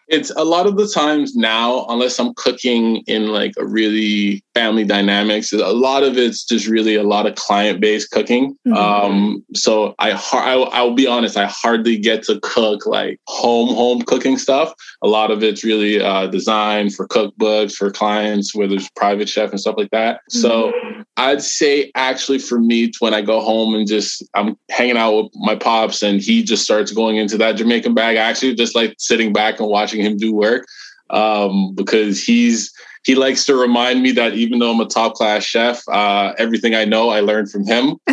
It's 0.08 0.30
a 0.38 0.44
lot 0.44 0.68
of 0.68 0.78
the 0.78 0.88
times 0.88 1.36
now, 1.36 1.88
unless 1.90 2.20
I'm 2.20 2.36
cooking 2.36 2.98
in 3.08 3.30
like 3.30 3.56
a 3.58 3.66
really 3.66 4.45
family 4.56 4.84
dynamics, 4.84 5.52
a 5.54 5.58
lot 5.58 6.04
of 6.04 6.18
it's 6.18 6.44
just 6.44 6.68
really 6.68 6.96
a 6.96 7.04
lot 7.04 7.26
of 7.26 7.36
client 7.36 7.80
based 7.80 8.12
cooking. 8.12 8.58
Mm-hmm. 8.68 8.74
Um, 8.74 9.46
so 9.54 9.96
I, 10.00 10.12
I, 10.12 10.54
I'll 10.72 10.96
be 10.96 11.08
honest, 11.08 11.38
I 11.38 11.46
hardly 11.46 11.98
get 11.98 12.24
to 12.24 12.40
cook 12.42 12.86
like 12.86 13.20
home, 13.28 13.74
home 13.74 14.02
cooking 14.02 14.38
stuff. 14.38 14.74
A 15.02 15.08
lot 15.08 15.32
of 15.32 15.44
it's 15.44 15.64
really 15.64 16.02
uh, 16.02 16.28
designed 16.28 16.94
for 16.94 17.08
cookbooks 17.08 17.74
for 17.74 17.92
clients 17.92 18.54
where 18.54 18.68
there's 18.68 18.90
private 18.92 19.30
chef 19.30 19.52
and 19.52 19.60
stuff 19.60 19.76
like 19.78 19.92
that. 19.92 20.22
Mm-hmm. 20.32 20.40
So 20.40 20.74
I'd 21.18 21.42
say 21.42 21.92
actually 21.96 22.40
for 22.40 22.60
me, 22.60 22.92
when 23.00 23.14
I 23.14 23.22
go 23.22 23.40
home 23.42 23.74
and 23.76 23.88
just 23.88 24.24
I'm 24.34 24.58
hanging 24.70 24.98
out 24.98 25.16
with 25.16 25.32
my 25.36 25.56
pops 25.56 26.04
and 26.04 26.22
he 26.22 26.44
just 26.44 26.64
starts 26.64 26.92
going 26.92 27.18
into 27.18 27.38
that 27.38 27.54
Jamaican 27.54 27.94
bag, 27.94 28.18
I 28.18 28.22
actually 28.22 28.56
just 28.56 28.76
like 28.76 28.96
sitting 29.00 29.34
back 29.34 29.60
and 29.60 29.70
watching 29.70 29.96
watching 29.96 30.02
him 30.02 30.18
do 30.18 30.34
work 30.34 30.66
um, 31.10 31.74
because 31.76 32.24
he's 32.24 32.74
he 33.06 33.14
likes 33.14 33.46
to 33.46 33.56
remind 33.56 34.02
me 34.02 34.12
that 34.14 34.34
even 34.34 34.58
though 34.58 34.72
I'm 34.72 34.80
a 34.80 34.88
top 34.88 35.14
class 35.14 35.44
chef, 35.44 35.88
uh, 35.88 36.34
everything 36.40 36.74
I 36.74 36.86
know 36.86 37.10
I 37.10 37.20
learned 37.20 37.52
from 37.52 37.64
him. 37.64 37.98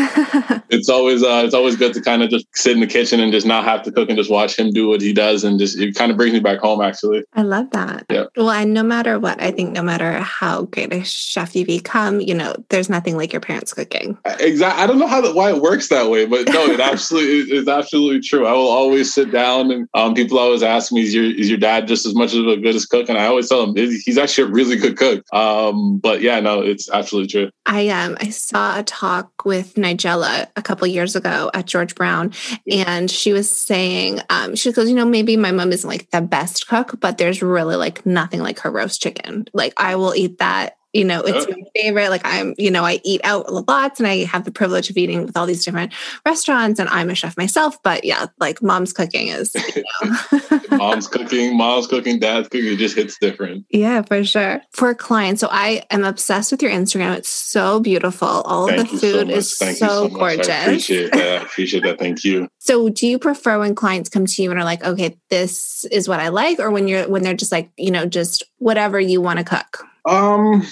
it's 0.68 0.90
always 0.90 1.22
uh, 1.22 1.42
it's 1.44 1.54
always 1.54 1.76
good 1.76 1.94
to 1.94 2.02
kind 2.02 2.22
of 2.22 2.28
just 2.28 2.46
sit 2.54 2.72
in 2.72 2.80
the 2.80 2.86
kitchen 2.86 3.18
and 3.18 3.32
just 3.32 3.46
not 3.46 3.64
have 3.64 3.82
to 3.84 3.90
cook 3.90 4.10
and 4.10 4.18
just 4.18 4.30
watch 4.30 4.58
him 4.58 4.70
do 4.70 4.88
what 4.88 5.00
he 5.00 5.14
does, 5.14 5.44
and 5.44 5.58
just 5.58 5.78
it 5.78 5.94
kind 5.94 6.10
of 6.10 6.18
brings 6.18 6.34
me 6.34 6.40
back 6.40 6.58
home. 6.58 6.82
Actually, 6.82 7.24
I 7.32 7.40
love 7.40 7.70
that. 7.70 8.04
Yeah. 8.10 8.24
Well, 8.36 8.50
and 8.50 8.74
no 8.74 8.82
matter 8.82 9.18
what, 9.18 9.40
I 9.40 9.50
think 9.50 9.72
no 9.72 9.82
matter 9.82 10.12
how 10.18 10.64
great 10.64 10.92
a 10.92 11.02
chef 11.04 11.56
you 11.56 11.64
become, 11.64 12.20
you 12.20 12.34
know, 12.34 12.54
there's 12.68 12.90
nothing 12.90 13.16
like 13.16 13.32
your 13.32 13.40
parents 13.40 13.72
cooking. 13.72 14.18
Exactly. 14.40 14.82
I 14.82 14.86
don't 14.86 14.98
know 14.98 15.06
how 15.06 15.22
that, 15.22 15.34
why 15.34 15.50
it 15.50 15.62
works 15.62 15.88
that 15.88 16.10
way, 16.10 16.26
but 16.26 16.46
no, 16.48 16.66
it 16.66 16.80
absolutely 16.80 17.56
is 17.56 17.66
absolutely 17.66 18.20
true. 18.20 18.46
I 18.46 18.52
will 18.52 18.68
always 18.68 19.12
sit 19.12 19.30
down 19.32 19.70
and 19.70 19.88
um, 19.94 20.12
people 20.14 20.38
always 20.38 20.62
ask 20.62 20.92
me, 20.92 21.00
"Is 21.00 21.14
your 21.14 21.24
is 21.24 21.48
your 21.48 21.58
dad 21.58 21.88
just 21.88 22.04
as 22.04 22.14
much 22.14 22.34
of 22.34 22.46
a 22.46 22.58
good 22.58 22.74
as 22.74 22.84
cook?" 22.84 23.08
And 23.08 23.16
I 23.16 23.24
always 23.24 23.48
tell 23.48 23.66
them 23.66 23.74
he's 23.74 24.18
actually 24.18 24.50
a 24.50 24.52
really 24.52 24.81
good 24.82 24.96
cook. 24.96 25.24
Um, 25.32 25.98
but 25.98 26.20
yeah, 26.20 26.40
no, 26.40 26.60
it's 26.60 26.90
absolutely 26.90 27.28
true. 27.28 27.50
I 27.66 27.88
um 27.88 28.16
I 28.20 28.30
saw 28.30 28.78
a 28.78 28.82
talk 28.82 29.44
with 29.44 29.74
Nigella 29.74 30.48
a 30.56 30.62
couple 30.62 30.86
years 30.86 31.16
ago 31.16 31.50
at 31.54 31.66
George 31.66 31.94
Brown, 31.94 32.32
and 32.70 33.10
she 33.10 33.32
was 33.32 33.48
saying 33.48 34.20
um 34.30 34.54
she 34.56 34.72
goes, 34.72 34.88
you 34.88 34.94
know, 34.94 35.06
maybe 35.06 35.36
my 35.36 35.52
mom 35.52 35.72
isn't 35.72 35.88
like 35.88 36.10
the 36.10 36.20
best 36.20 36.68
cook, 36.68 37.00
but 37.00 37.18
there's 37.18 37.42
really 37.42 37.76
like 37.76 38.04
nothing 38.04 38.40
like 38.40 38.60
her 38.60 38.70
roast 38.70 39.00
chicken. 39.00 39.46
Like 39.52 39.72
I 39.76 39.96
will 39.96 40.14
eat 40.14 40.38
that 40.38 40.76
you 40.92 41.04
know, 41.04 41.22
it's 41.22 41.48
my 41.48 41.62
favorite. 41.74 42.10
Like 42.10 42.22
I'm, 42.24 42.54
you 42.58 42.70
know, 42.70 42.84
I 42.84 43.00
eat 43.02 43.22
out 43.24 43.50
lots 43.52 43.98
and 43.98 44.06
I 44.06 44.24
have 44.24 44.44
the 44.44 44.50
privilege 44.50 44.90
of 44.90 44.96
eating 44.96 45.24
with 45.24 45.36
all 45.36 45.46
these 45.46 45.64
different 45.64 45.92
restaurants 46.26 46.78
and 46.78 46.88
I'm 46.88 47.08
a 47.08 47.14
chef 47.14 47.36
myself. 47.36 47.82
But 47.82 48.04
yeah, 48.04 48.26
like 48.38 48.62
mom's 48.62 48.92
cooking 48.92 49.28
is 49.28 49.54
you 49.54 49.84
know. 50.02 50.60
mom's 50.76 51.08
cooking, 51.08 51.56
mom's 51.56 51.86
cooking, 51.86 52.18
dad's 52.18 52.48
cooking, 52.48 52.72
it 52.72 52.76
just 52.76 52.94
hits 52.94 53.18
different. 53.18 53.64
Yeah, 53.70 54.02
for 54.02 54.22
sure. 54.24 54.60
For 54.72 54.94
clients. 54.94 55.40
So 55.40 55.48
I 55.50 55.84
am 55.90 56.04
obsessed 56.04 56.52
with 56.52 56.62
your 56.62 56.72
Instagram. 56.72 57.16
It's 57.16 57.28
so 57.28 57.80
beautiful. 57.80 58.28
All 58.28 58.66
the 58.66 58.84
food 58.84 59.00
so 59.00 59.34
is 59.34 59.56
Thank 59.56 59.78
so, 59.78 59.86
so 59.86 60.08
gorgeous. 60.08 60.48
I 60.48 60.62
appreciate 60.62 61.12
that. 61.12 61.40
I 61.40 61.44
appreciate 61.44 61.82
that. 61.84 61.98
Thank 61.98 62.24
you. 62.24 62.48
So 62.62 62.88
do 62.88 63.08
you 63.08 63.18
prefer 63.18 63.58
when 63.58 63.74
clients 63.74 64.08
come 64.08 64.24
to 64.24 64.42
you 64.42 64.52
and 64.52 64.58
are 64.58 64.64
like, 64.64 64.84
okay, 64.84 65.18
this 65.30 65.84
is 65.86 66.08
what 66.08 66.20
I 66.20 66.28
like, 66.28 66.60
or 66.60 66.70
when 66.70 66.86
you're 66.86 67.08
when 67.08 67.22
they're 67.22 67.34
just 67.34 67.50
like, 67.50 67.70
you 67.76 67.90
know, 67.90 68.06
just 68.06 68.44
whatever 68.58 69.00
you 69.00 69.20
want 69.20 69.40
to 69.40 69.44
cook? 69.44 69.84
Um 70.04 70.66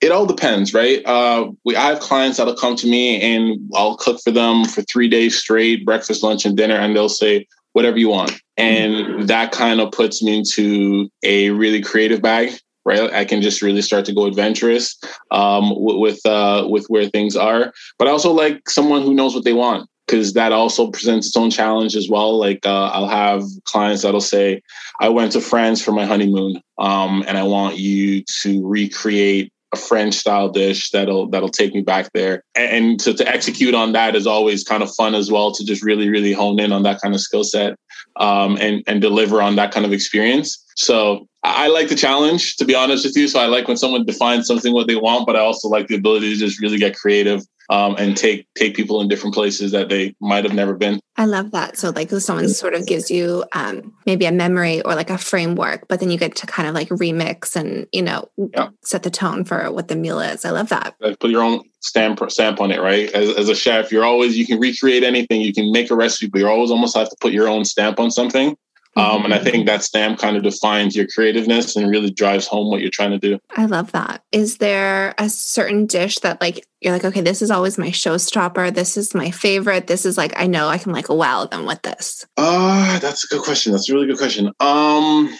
it 0.00 0.12
all 0.12 0.24
depends, 0.24 0.72
right? 0.72 1.04
Uh, 1.04 1.50
we 1.64 1.76
I 1.76 1.88
have 1.88 2.00
clients 2.00 2.38
that'll 2.38 2.54
come 2.54 2.74
to 2.76 2.86
me 2.86 3.20
and 3.20 3.70
I'll 3.74 3.96
cook 3.96 4.20
for 4.22 4.30
them 4.30 4.64
for 4.64 4.82
three 4.82 5.08
days 5.08 5.36
straight, 5.38 5.84
breakfast, 5.84 6.22
lunch, 6.22 6.44
and 6.44 6.56
dinner, 6.56 6.76
and 6.76 6.96
they'll 6.96 7.08
say 7.08 7.46
whatever 7.72 7.98
you 7.98 8.08
want, 8.08 8.32
and 8.56 9.28
that 9.28 9.52
kind 9.52 9.80
of 9.80 9.92
puts 9.92 10.22
me 10.22 10.38
into 10.38 11.08
a 11.22 11.50
really 11.50 11.82
creative 11.82 12.22
bag, 12.22 12.52
right? 12.84 13.12
I 13.12 13.24
can 13.24 13.42
just 13.42 13.62
really 13.62 13.82
start 13.82 14.06
to 14.06 14.14
go 14.14 14.24
adventurous 14.24 14.98
um, 15.30 15.72
with 15.76 16.24
uh, 16.24 16.66
with 16.68 16.86
where 16.86 17.08
things 17.08 17.36
are, 17.36 17.72
but 17.98 18.08
I 18.08 18.10
also 18.10 18.32
like 18.32 18.70
someone 18.70 19.02
who 19.02 19.14
knows 19.14 19.34
what 19.34 19.44
they 19.44 19.52
want 19.52 19.88
because 20.10 20.32
that 20.32 20.50
also 20.50 20.90
presents 20.90 21.28
its 21.28 21.36
own 21.36 21.50
challenge 21.50 21.94
as 21.94 22.08
well. 22.08 22.36
Like 22.36 22.66
uh, 22.66 22.90
I'll 22.92 23.08
have 23.08 23.44
clients 23.64 24.02
that'll 24.02 24.20
say, 24.20 24.62
"I 25.00 25.08
went 25.08 25.32
to 25.32 25.40
France 25.40 25.82
for 25.82 25.92
my 25.92 26.04
honeymoon, 26.04 26.60
um, 26.78 27.24
and 27.28 27.38
I 27.38 27.44
want 27.44 27.76
you 27.76 28.24
to 28.42 28.66
recreate 28.66 29.52
a 29.72 29.76
French 29.76 30.14
style 30.14 30.48
dish 30.48 30.90
that'll 30.90 31.28
that'll 31.28 31.48
take 31.48 31.74
me 31.74 31.82
back 31.82 32.10
there. 32.12 32.42
And 32.56 32.98
to, 33.00 33.14
to 33.14 33.28
execute 33.28 33.74
on 33.74 33.92
that 33.92 34.16
is 34.16 34.26
always 34.26 34.64
kind 34.64 34.82
of 34.82 34.92
fun 34.94 35.14
as 35.14 35.30
well 35.30 35.52
to 35.52 35.64
just 35.64 35.82
really, 35.82 36.08
really 36.08 36.32
hone 36.32 36.58
in 36.58 36.72
on 36.72 36.82
that 36.82 37.00
kind 37.00 37.14
of 37.14 37.20
skill 37.20 37.44
set 37.44 37.76
um, 38.16 38.56
and 38.60 38.82
and 38.88 39.00
deliver 39.00 39.40
on 39.40 39.56
that 39.56 39.72
kind 39.72 39.86
of 39.86 39.92
experience. 39.92 40.62
So 40.76 41.28
I 41.42 41.68
like 41.68 41.88
the 41.88 41.94
challenge, 41.94 42.56
to 42.56 42.64
be 42.64 42.74
honest 42.74 43.04
with 43.04 43.16
you. 43.16 43.26
So 43.26 43.40
I 43.40 43.46
like 43.46 43.66
when 43.66 43.76
someone 43.76 44.04
defines 44.04 44.46
something 44.46 44.74
what 44.74 44.86
they 44.86 44.96
want, 44.96 45.26
but 45.26 45.36
I 45.36 45.40
also 45.40 45.68
like 45.68 45.88
the 45.88 45.94
ability 45.94 46.34
to 46.34 46.38
just 46.38 46.60
really 46.60 46.78
get 46.78 46.96
creative 46.96 47.42
um, 47.70 47.94
and 47.98 48.16
take 48.16 48.46
take 48.56 48.74
people 48.74 49.00
in 49.00 49.08
different 49.08 49.32
places 49.32 49.70
that 49.72 49.88
they 49.88 50.14
might 50.20 50.44
have 50.44 50.52
never 50.52 50.74
been. 50.74 51.00
I 51.16 51.24
love 51.24 51.52
that. 51.52 51.78
So 51.78 51.90
like 51.90 52.10
someone 52.10 52.48
sort 52.48 52.74
of 52.74 52.86
gives 52.86 53.10
you 53.10 53.44
um, 53.52 53.94
maybe 54.06 54.26
a 54.26 54.32
memory 54.32 54.82
or 54.82 54.94
like 54.94 55.08
a 55.08 55.16
framework, 55.16 55.86
but 55.88 56.00
then 56.00 56.10
you 56.10 56.18
get 56.18 56.34
to 56.36 56.46
kind 56.46 56.68
of 56.68 56.74
like 56.74 56.88
remix 56.88 57.56
and 57.56 57.86
you 57.92 58.02
know 58.02 58.28
yeah. 58.36 58.70
set 58.82 59.04
the 59.04 59.10
tone 59.10 59.44
for 59.44 59.70
what 59.70 59.88
the 59.88 59.96
meal 59.96 60.20
is. 60.20 60.44
I 60.44 60.50
love 60.50 60.68
that. 60.70 60.94
Like 61.00 61.20
put 61.20 61.30
your 61.30 61.42
own 61.42 61.62
stamp 61.78 62.20
stamp 62.30 62.60
on 62.60 62.72
it, 62.72 62.80
right? 62.80 63.10
As, 63.12 63.30
as 63.36 63.48
a 63.48 63.54
chef, 63.54 63.92
you're 63.92 64.04
always 64.04 64.36
you 64.36 64.46
can 64.46 64.58
recreate 64.58 65.04
anything, 65.04 65.40
you 65.40 65.54
can 65.54 65.72
make 65.72 65.90
a 65.90 65.94
recipe, 65.94 66.26
but 66.26 66.40
you 66.40 66.48
always 66.48 66.72
almost 66.72 66.96
have 66.96 67.08
to 67.08 67.16
put 67.20 67.32
your 67.32 67.48
own 67.48 67.64
stamp 67.64 68.00
on 68.00 68.10
something. 68.10 68.56
Um, 68.96 69.24
and 69.24 69.32
I 69.32 69.38
think 69.38 69.66
that 69.66 69.84
stamp 69.84 70.18
kind 70.18 70.36
of 70.36 70.42
defines 70.42 70.96
your 70.96 71.06
creativeness 71.06 71.76
and 71.76 71.88
really 71.88 72.10
drives 72.10 72.48
home 72.48 72.70
what 72.70 72.80
you're 72.80 72.90
trying 72.90 73.12
to 73.12 73.18
do. 73.18 73.38
I 73.56 73.66
love 73.66 73.92
that. 73.92 74.24
Is 74.32 74.58
there 74.58 75.14
a 75.16 75.28
certain 75.28 75.86
dish 75.86 76.18
that 76.18 76.40
like 76.40 76.66
you're 76.80 76.92
like, 76.92 77.04
okay, 77.04 77.20
this 77.20 77.40
is 77.40 77.52
always 77.52 77.78
my 77.78 77.88
showstopper. 77.88 78.74
This 78.74 78.96
is 78.96 79.14
my 79.14 79.30
favorite. 79.30 79.86
This 79.86 80.04
is 80.04 80.18
like 80.18 80.32
I 80.36 80.46
know 80.46 80.68
I 80.68 80.78
can 80.78 80.92
like 80.92 81.08
wow 81.08 81.44
them 81.44 81.66
with 81.66 81.82
this. 81.82 82.26
Uh, 82.36 82.98
that's 82.98 83.24
a 83.24 83.28
good 83.28 83.42
question. 83.42 83.72
That's 83.72 83.88
a 83.88 83.94
really 83.94 84.08
good 84.08 84.18
question. 84.18 84.46
Um, 84.58 85.36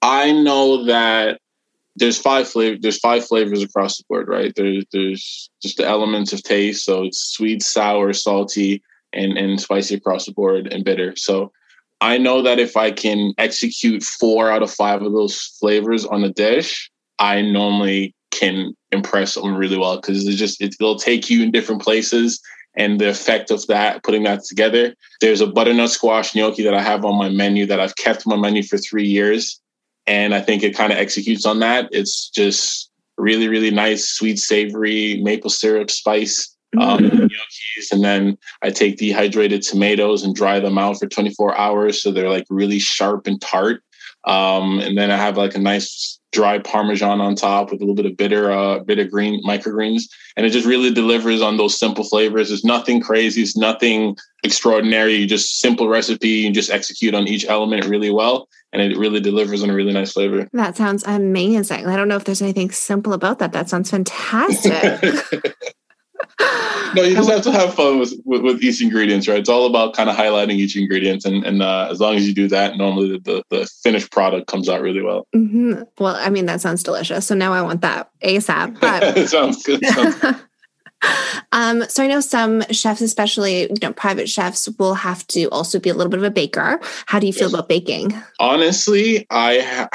I 0.00 0.32
know 0.32 0.84
that 0.84 1.40
there's 1.96 2.18
five 2.18 2.48
flavor 2.48 2.78
there's 2.80 2.98
five 2.98 3.26
flavors 3.26 3.62
across 3.62 3.98
the 3.98 4.04
board, 4.08 4.28
right? 4.28 4.52
There's 4.54 4.84
there's 4.92 5.50
just 5.60 5.76
the 5.76 5.86
elements 5.86 6.32
of 6.32 6.42
taste. 6.42 6.84
So 6.84 7.04
it's 7.04 7.32
sweet, 7.32 7.62
sour, 7.62 8.12
salty, 8.12 8.82
and 9.12 9.36
and 9.36 9.60
spicy 9.60 9.96
across 9.96 10.26
the 10.26 10.32
board 10.32 10.72
and 10.72 10.84
bitter. 10.84 11.14
So 11.16 11.52
I 12.02 12.18
know 12.18 12.42
that 12.42 12.58
if 12.58 12.76
I 12.76 12.90
can 12.90 13.32
execute 13.38 14.02
four 14.02 14.50
out 14.50 14.62
of 14.62 14.72
five 14.72 15.02
of 15.02 15.12
those 15.12 15.40
flavors 15.60 16.04
on 16.04 16.24
a 16.24 16.32
dish, 16.32 16.90
I 17.20 17.42
normally 17.42 18.12
can 18.32 18.74
impress 18.90 19.34
them 19.34 19.54
really 19.54 19.78
well 19.78 20.00
because 20.00 20.26
it's 20.26 20.36
just 20.36 20.60
it, 20.60 20.74
will 20.80 20.98
take 20.98 21.30
you 21.30 21.44
in 21.44 21.52
different 21.52 21.80
places 21.80 22.42
and 22.74 23.00
the 23.00 23.08
effect 23.08 23.52
of 23.52 23.64
that 23.68 24.02
putting 24.02 24.22
that 24.22 24.42
together 24.44 24.94
there's 25.20 25.42
a 25.42 25.46
butternut 25.46 25.90
squash 25.90 26.34
gnocchi 26.34 26.62
that 26.62 26.72
i 26.72 26.80
have 26.80 27.04
on 27.04 27.16
my 27.16 27.28
menu 27.28 27.66
that 27.66 27.78
i've 27.78 27.96
kept 27.96 28.26
my 28.26 28.36
menu 28.36 28.62
for 28.62 28.78
three 28.78 29.06
years 29.06 29.60
and 30.06 30.34
i 30.34 30.40
think 30.40 30.62
it 30.62 30.74
kind 30.74 30.92
of 30.92 30.98
executes 30.98 31.44
on 31.44 31.60
that. 31.60 31.88
It's 31.92 32.30
just 32.30 32.90
really 33.18 33.48
really 33.48 33.70
nice 33.70 34.08
sweet 34.08 34.38
savory 34.38 35.20
maple 35.22 35.50
syrup 35.50 35.90
spice 35.90 36.51
um, 36.80 37.00
mm-hmm. 37.00 37.24
gnocchis, 37.24 37.92
and 37.92 38.04
then 38.04 38.38
I 38.62 38.70
take 38.70 38.96
dehydrated 38.96 39.62
tomatoes 39.62 40.22
and 40.22 40.34
dry 40.34 40.60
them 40.60 40.78
out 40.78 40.98
for 40.98 41.06
24 41.06 41.56
hours 41.56 42.02
so 42.02 42.10
they're 42.10 42.30
like 42.30 42.46
really 42.50 42.78
sharp 42.78 43.26
and 43.26 43.40
tart. 43.40 43.82
Um, 44.24 44.78
and 44.78 44.96
then 44.96 45.10
I 45.10 45.16
have 45.16 45.36
like 45.36 45.54
a 45.54 45.58
nice 45.58 46.20
dry 46.32 46.58
parmesan 46.58 47.20
on 47.20 47.34
top 47.34 47.70
with 47.70 47.80
a 47.80 47.84
little 47.84 47.94
bit 47.94 48.06
of 48.06 48.16
bitter, 48.16 48.50
uh, 48.50 48.78
bitter 48.78 49.04
green 49.04 49.42
microgreens, 49.44 50.04
and 50.36 50.46
it 50.46 50.50
just 50.50 50.66
really 50.66 50.92
delivers 50.92 51.42
on 51.42 51.56
those 51.56 51.78
simple 51.78 52.04
flavors. 52.04 52.48
There's 52.48 52.64
nothing 52.64 53.00
crazy, 53.00 53.42
it's 53.42 53.56
nothing 53.56 54.16
extraordinary. 54.44 55.14
You 55.14 55.26
just 55.26 55.60
simple 55.60 55.88
recipe, 55.88 56.28
you 56.28 56.50
just 56.50 56.70
execute 56.70 57.14
on 57.14 57.28
each 57.28 57.44
element 57.46 57.84
really 57.86 58.10
well, 58.10 58.48
and 58.72 58.80
it 58.80 58.96
really 58.96 59.20
delivers 59.20 59.62
on 59.62 59.70
a 59.70 59.74
really 59.74 59.92
nice 59.92 60.12
flavor. 60.12 60.48
That 60.52 60.76
sounds 60.76 61.04
amazing. 61.04 61.86
I 61.86 61.96
don't 61.96 62.08
know 62.08 62.16
if 62.16 62.24
there's 62.24 62.42
anything 62.42 62.70
simple 62.70 63.12
about 63.12 63.38
that. 63.40 63.52
That 63.52 63.68
sounds 63.68 63.90
fantastic. 63.90 65.56
no, 66.94 67.02
you 67.02 67.14
just 67.14 67.30
have 67.30 67.42
to 67.42 67.52
have 67.52 67.74
fun 67.74 67.98
with, 67.98 68.14
with, 68.24 68.42
with, 68.42 68.62
each 68.62 68.82
ingredients, 68.82 69.28
right? 69.28 69.38
It's 69.38 69.48
all 69.48 69.66
about 69.66 69.94
kind 69.94 70.10
of 70.10 70.16
highlighting 70.16 70.54
each 70.54 70.76
ingredient, 70.76 71.24
and 71.24 71.44
and 71.44 71.62
uh, 71.62 71.88
as 71.90 72.00
long 72.00 72.16
as 72.16 72.26
you 72.26 72.34
do 72.34 72.48
that, 72.48 72.76
normally 72.76 73.18
the, 73.18 73.42
the 73.50 73.66
finished 73.82 74.10
product 74.10 74.46
comes 74.46 74.68
out 74.68 74.82
really 74.82 75.02
well. 75.02 75.26
Mm-hmm. 75.34 75.82
Well, 75.98 76.16
I 76.16 76.30
mean 76.30 76.46
that 76.46 76.60
sounds 76.60 76.82
delicious. 76.82 77.26
So 77.26 77.34
now 77.34 77.52
I 77.52 77.62
want 77.62 77.80
that 77.82 78.10
ASAP. 78.22 78.80
But 78.80 79.28
sounds 79.28 79.62
good. 79.62 79.84
Sounds 79.92 80.16
good. 80.16 80.36
um, 81.50 81.82
so 81.88 82.04
I 82.04 82.06
know 82.06 82.20
some 82.20 82.62
chefs, 82.70 83.00
especially 83.00 83.62
you 83.62 83.76
know 83.82 83.92
private 83.92 84.28
chefs, 84.28 84.68
will 84.78 84.94
have 84.94 85.26
to 85.28 85.46
also 85.46 85.78
be 85.78 85.90
a 85.90 85.94
little 85.94 86.10
bit 86.10 86.18
of 86.18 86.24
a 86.24 86.30
baker. 86.30 86.80
How 87.06 87.18
do 87.18 87.26
you 87.26 87.32
feel 87.32 87.48
yes. 87.48 87.54
about 87.54 87.68
baking? 87.68 88.14
Honestly, 88.38 89.26
I. 89.30 89.60
Ha- 89.60 89.88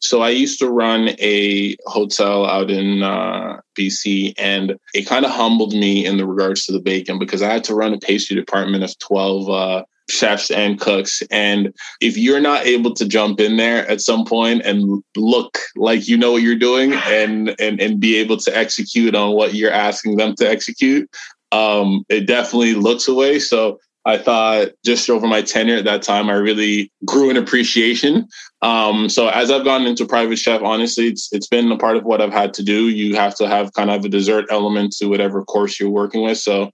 so 0.00 0.22
I 0.22 0.30
used 0.30 0.58
to 0.60 0.68
run 0.68 1.10
a 1.18 1.76
hotel 1.86 2.46
out 2.46 2.70
in 2.70 3.02
uh, 3.02 3.60
BC, 3.76 4.34
and 4.38 4.78
it 4.94 5.06
kind 5.06 5.24
of 5.24 5.32
humbled 5.32 5.72
me 5.72 6.06
in 6.06 6.16
the 6.16 6.26
regards 6.26 6.66
to 6.66 6.72
the 6.72 6.80
bacon 6.80 7.18
because 7.18 7.42
I 7.42 7.52
had 7.52 7.64
to 7.64 7.74
run 7.74 7.94
a 7.94 7.98
pastry 7.98 8.36
department 8.36 8.84
of 8.84 8.96
twelve 8.98 9.48
uh, 9.48 9.84
chefs 10.08 10.50
and 10.50 10.80
cooks. 10.80 11.22
And 11.30 11.74
if 12.00 12.16
you're 12.16 12.40
not 12.40 12.66
able 12.66 12.94
to 12.94 13.06
jump 13.06 13.40
in 13.40 13.56
there 13.56 13.88
at 13.88 14.00
some 14.00 14.24
point 14.24 14.62
and 14.64 15.02
look 15.16 15.58
like 15.76 16.08
you 16.08 16.16
know 16.16 16.32
what 16.32 16.42
you're 16.42 16.56
doing 16.56 16.92
and 16.92 17.54
and 17.60 17.80
and 17.80 18.00
be 18.00 18.16
able 18.18 18.36
to 18.38 18.56
execute 18.56 19.14
on 19.14 19.32
what 19.32 19.54
you're 19.54 19.72
asking 19.72 20.16
them 20.16 20.34
to 20.36 20.48
execute, 20.48 21.10
um, 21.52 22.04
it 22.08 22.26
definitely 22.26 22.74
looks 22.74 23.08
away. 23.08 23.38
So 23.38 23.78
I 24.08 24.16
thought 24.16 24.68
just 24.86 25.10
over 25.10 25.26
my 25.26 25.42
tenure 25.42 25.76
at 25.76 25.84
that 25.84 26.00
time, 26.00 26.30
I 26.30 26.32
really 26.32 26.90
grew 27.04 27.28
in 27.28 27.36
appreciation. 27.36 28.26
Um, 28.62 29.10
so 29.10 29.28
as 29.28 29.50
I've 29.50 29.64
gone 29.64 29.86
into 29.86 30.06
private 30.06 30.38
chef, 30.38 30.62
honestly, 30.62 31.08
it's 31.08 31.28
it's 31.30 31.46
been 31.46 31.70
a 31.70 31.76
part 31.76 31.98
of 31.98 32.04
what 32.04 32.22
I've 32.22 32.32
had 32.32 32.54
to 32.54 32.62
do. 32.62 32.88
You 32.88 33.16
have 33.16 33.34
to 33.36 33.46
have 33.46 33.74
kind 33.74 33.90
of 33.90 34.06
a 34.06 34.08
dessert 34.08 34.46
element 34.50 34.92
to 34.92 35.08
whatever 35.08 35.44
course 35.44 35.78
you're 35.78 35.90
working 35.90 36.22
with. 36.22 36.38
So 36.38 36.70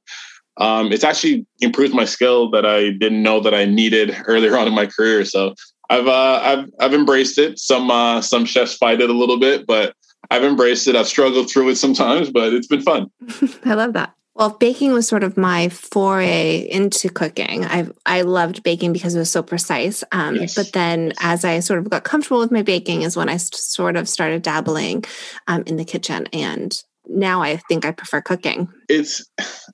um, 0.59 0.93
it's 0.93 1.03
actually 1.03 1.45
improved 1.61 1.93
my 1.93 2.05
skill 2.05 2.53
that 2.53 2.65
I 2.65 2.91
didn't 2.91 3.25
know 3.25 3.41
that 3.41 3.53
I 3.53 3.65
needed 3.65 4.15
earlier 4.27 4.57
on 4.57 4.69
in 4.69 4.75
my 4.75 4.87
career. 4.87 5.25
So 5.25 5.57
I've 5.91 6.07
uh, 6.07 6.41
I've 6.41 6.71
I've 6.79 6.95
embraced 6.95 7.39
it. 7.39 7.59
Some 7.59 7.91
uh, 7.91 8.21
some 8.21 8.45
chefs 8.45 8.77
fight 8.77 9.01
it 9.01 9.11
a 9.11 9.13
little 9.13 9.41
bit, 9.41 9.67
but 9.67 9.97
I've 10.31 10.45
embraced 10.45 10.87
it. 10.87 10.95
I've 10.95 11.09
struggled 11.09 11.51
through 11.51 11.71
it 11.71 11.77
sometimes, 11.77 12.31
but 12.31 12.55
it's 12.55 12.69
been 12.69 12.83
fun. 12.83 13.11
I 13.65 13.75
love 13.75 13.93
that. 13.95 14.14
Well, 14.35 14.51
baking 14.51 14.93
was 14.93 15.07
sort 15.07 15.23
of 15.23 15.37
my 15.37 15.69
foray 15.69 16.67
into 16.69 17.09
cooking. 17.09 17.65
I 17.65 17.87
I 18.05 18.23
loved 18.23 18.65
baking 18.65 18.93
because 18.93 19.15
it 19.15 19.21
was 19.21 19.31
so 19.31 19.43
precise. 19.43 20.03
Um, 20.11 20.37
yes. 20.37 20.55
But 20.57 20.73
then, 20.73 21.13
as 21.21 21.45
I 21.45 21.61
sort 21.61 21.79
of 21.79 21.89
got 21.89 22.03
comfortable 22.03 22.41
with 22.41 22.51
my 22.51 22.63
baking, 22.63 23.03
is 23.03 23.17
when 23.17 23.29
I 23.29 23.37
st- 23.37 23.55
sort 23.55 23.97
of 23.97 24.09
started 24.09 24.43
dabbling 24.43 25.05
um, 25.47 25.63
in 25.67 25.77
the 25.77 25.85
kitchen, 25.85 26.27
and 26.33 26.77
now 27.07 27.43
I 27.43 27.59
think 27.69 27.85
I 27.85 27.93
prefer 27.93 28.21
cooking. 28.21 28.69
It's, 28.89 29.25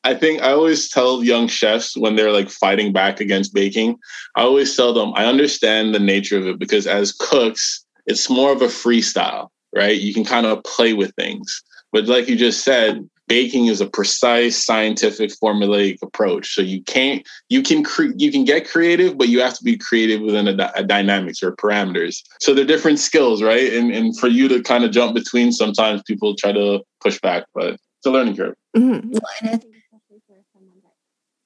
I 0.04 0.14
think 0.14 0.42
I 0.42 0.50
always 0.50 0.90
tell 0.90 1.22
young 1.22 1.48
chefs 1.48 1.96
when 1.96 2.16
they're 2.16 2.32
like 2.32 2.50
fighting 2.50 2.92
back 2.92 3.20
against 3.20 3.54
baking, 3.54 3.98
I 4.36 4.42
always 4.42 4.76
tell 4.76 4.92
them 4.92 5.12
I 5.14 5.26
understand 5.26 5.94
the 5.94 6.00
nature 6.00 6.36
of 6.36 6.46
it 6.46 6.58
because 6.58 6.86
as 6.86 7.12
cooks, 7.12 7.84
it's 8.06 8.28
more 8.28 8.52
of 8.52 8.62
a 8.62 8.66
freestyle, 8.66 9.48
right? 9.74 9.98
You 9.98 10.12
can 10.12 10.24
kind 10.24 10.46
of 10.46 10.62
play 10.64 10.92
with 10.92 11.14
things. 11.14 11.62
But 11.92 12.06
like 12.06 12.28
you 12.28 12.36
just 12.36 12.64
said, 12.64 13.08
baking 13.30 13.66
is 13.66 13.80
a 13.80 13.86
precise 13.86 14.56
scientific 14.56 15.30
formulaic 15.40 16.02
approach. 16.02 16.52
So 16.52 16.62
you 16.62 16.82
can't 16.82 17.26
you 17.48 17.62
can 17.62 17.84
cre- 17.84 18.16
you 18.16 18.32
can 18.32 18.44
get 18.44 18.68
creative, 18.68 19.16
but 19.16 19.28
you 19.28 19.40
have 19.40 19.56
to 19.56 19.62
be 19.64 19.78
creative 19.78 20.20
within 20.20 20.48
a, 20.48 20.72
a 20.74 20.82
dynamics 20.82 21.40
or 21.40 21.52
parameters. 21.52 22.22
So 22.40 22.52
they're 22.52 22.64
different 22.64 22.98
skills, 22.98 23.40
right? 23.40 23.72
And 23.72 23.94
and 23.94 24.18
for 24.18 24.26
you 24.26 24.48
to 24.48 24.60
kind 24.62 24.84
of 24.84 24.90
jump 24.90 25.14
between, 25.14 25.52
sometimes 25.52 26.02
people 26.02 26.34
try 26.34 26.50
to 26.50 26.82
push 27.00 27.20
back, 27.20 27.44
but 27.54 27.74
it's 27.74 28.06
a 28.06 28.10
learning 28.10 28.36
curve. 28.36 28.56
Mm-hmm. 28.76 29.10
Well, 29.12 29.22
and 29.40 29.50
I 29.50 29.56
think 29.56 29.76
especially 29.76 30.22
for 30.26 30.36
someone 30.52 30.80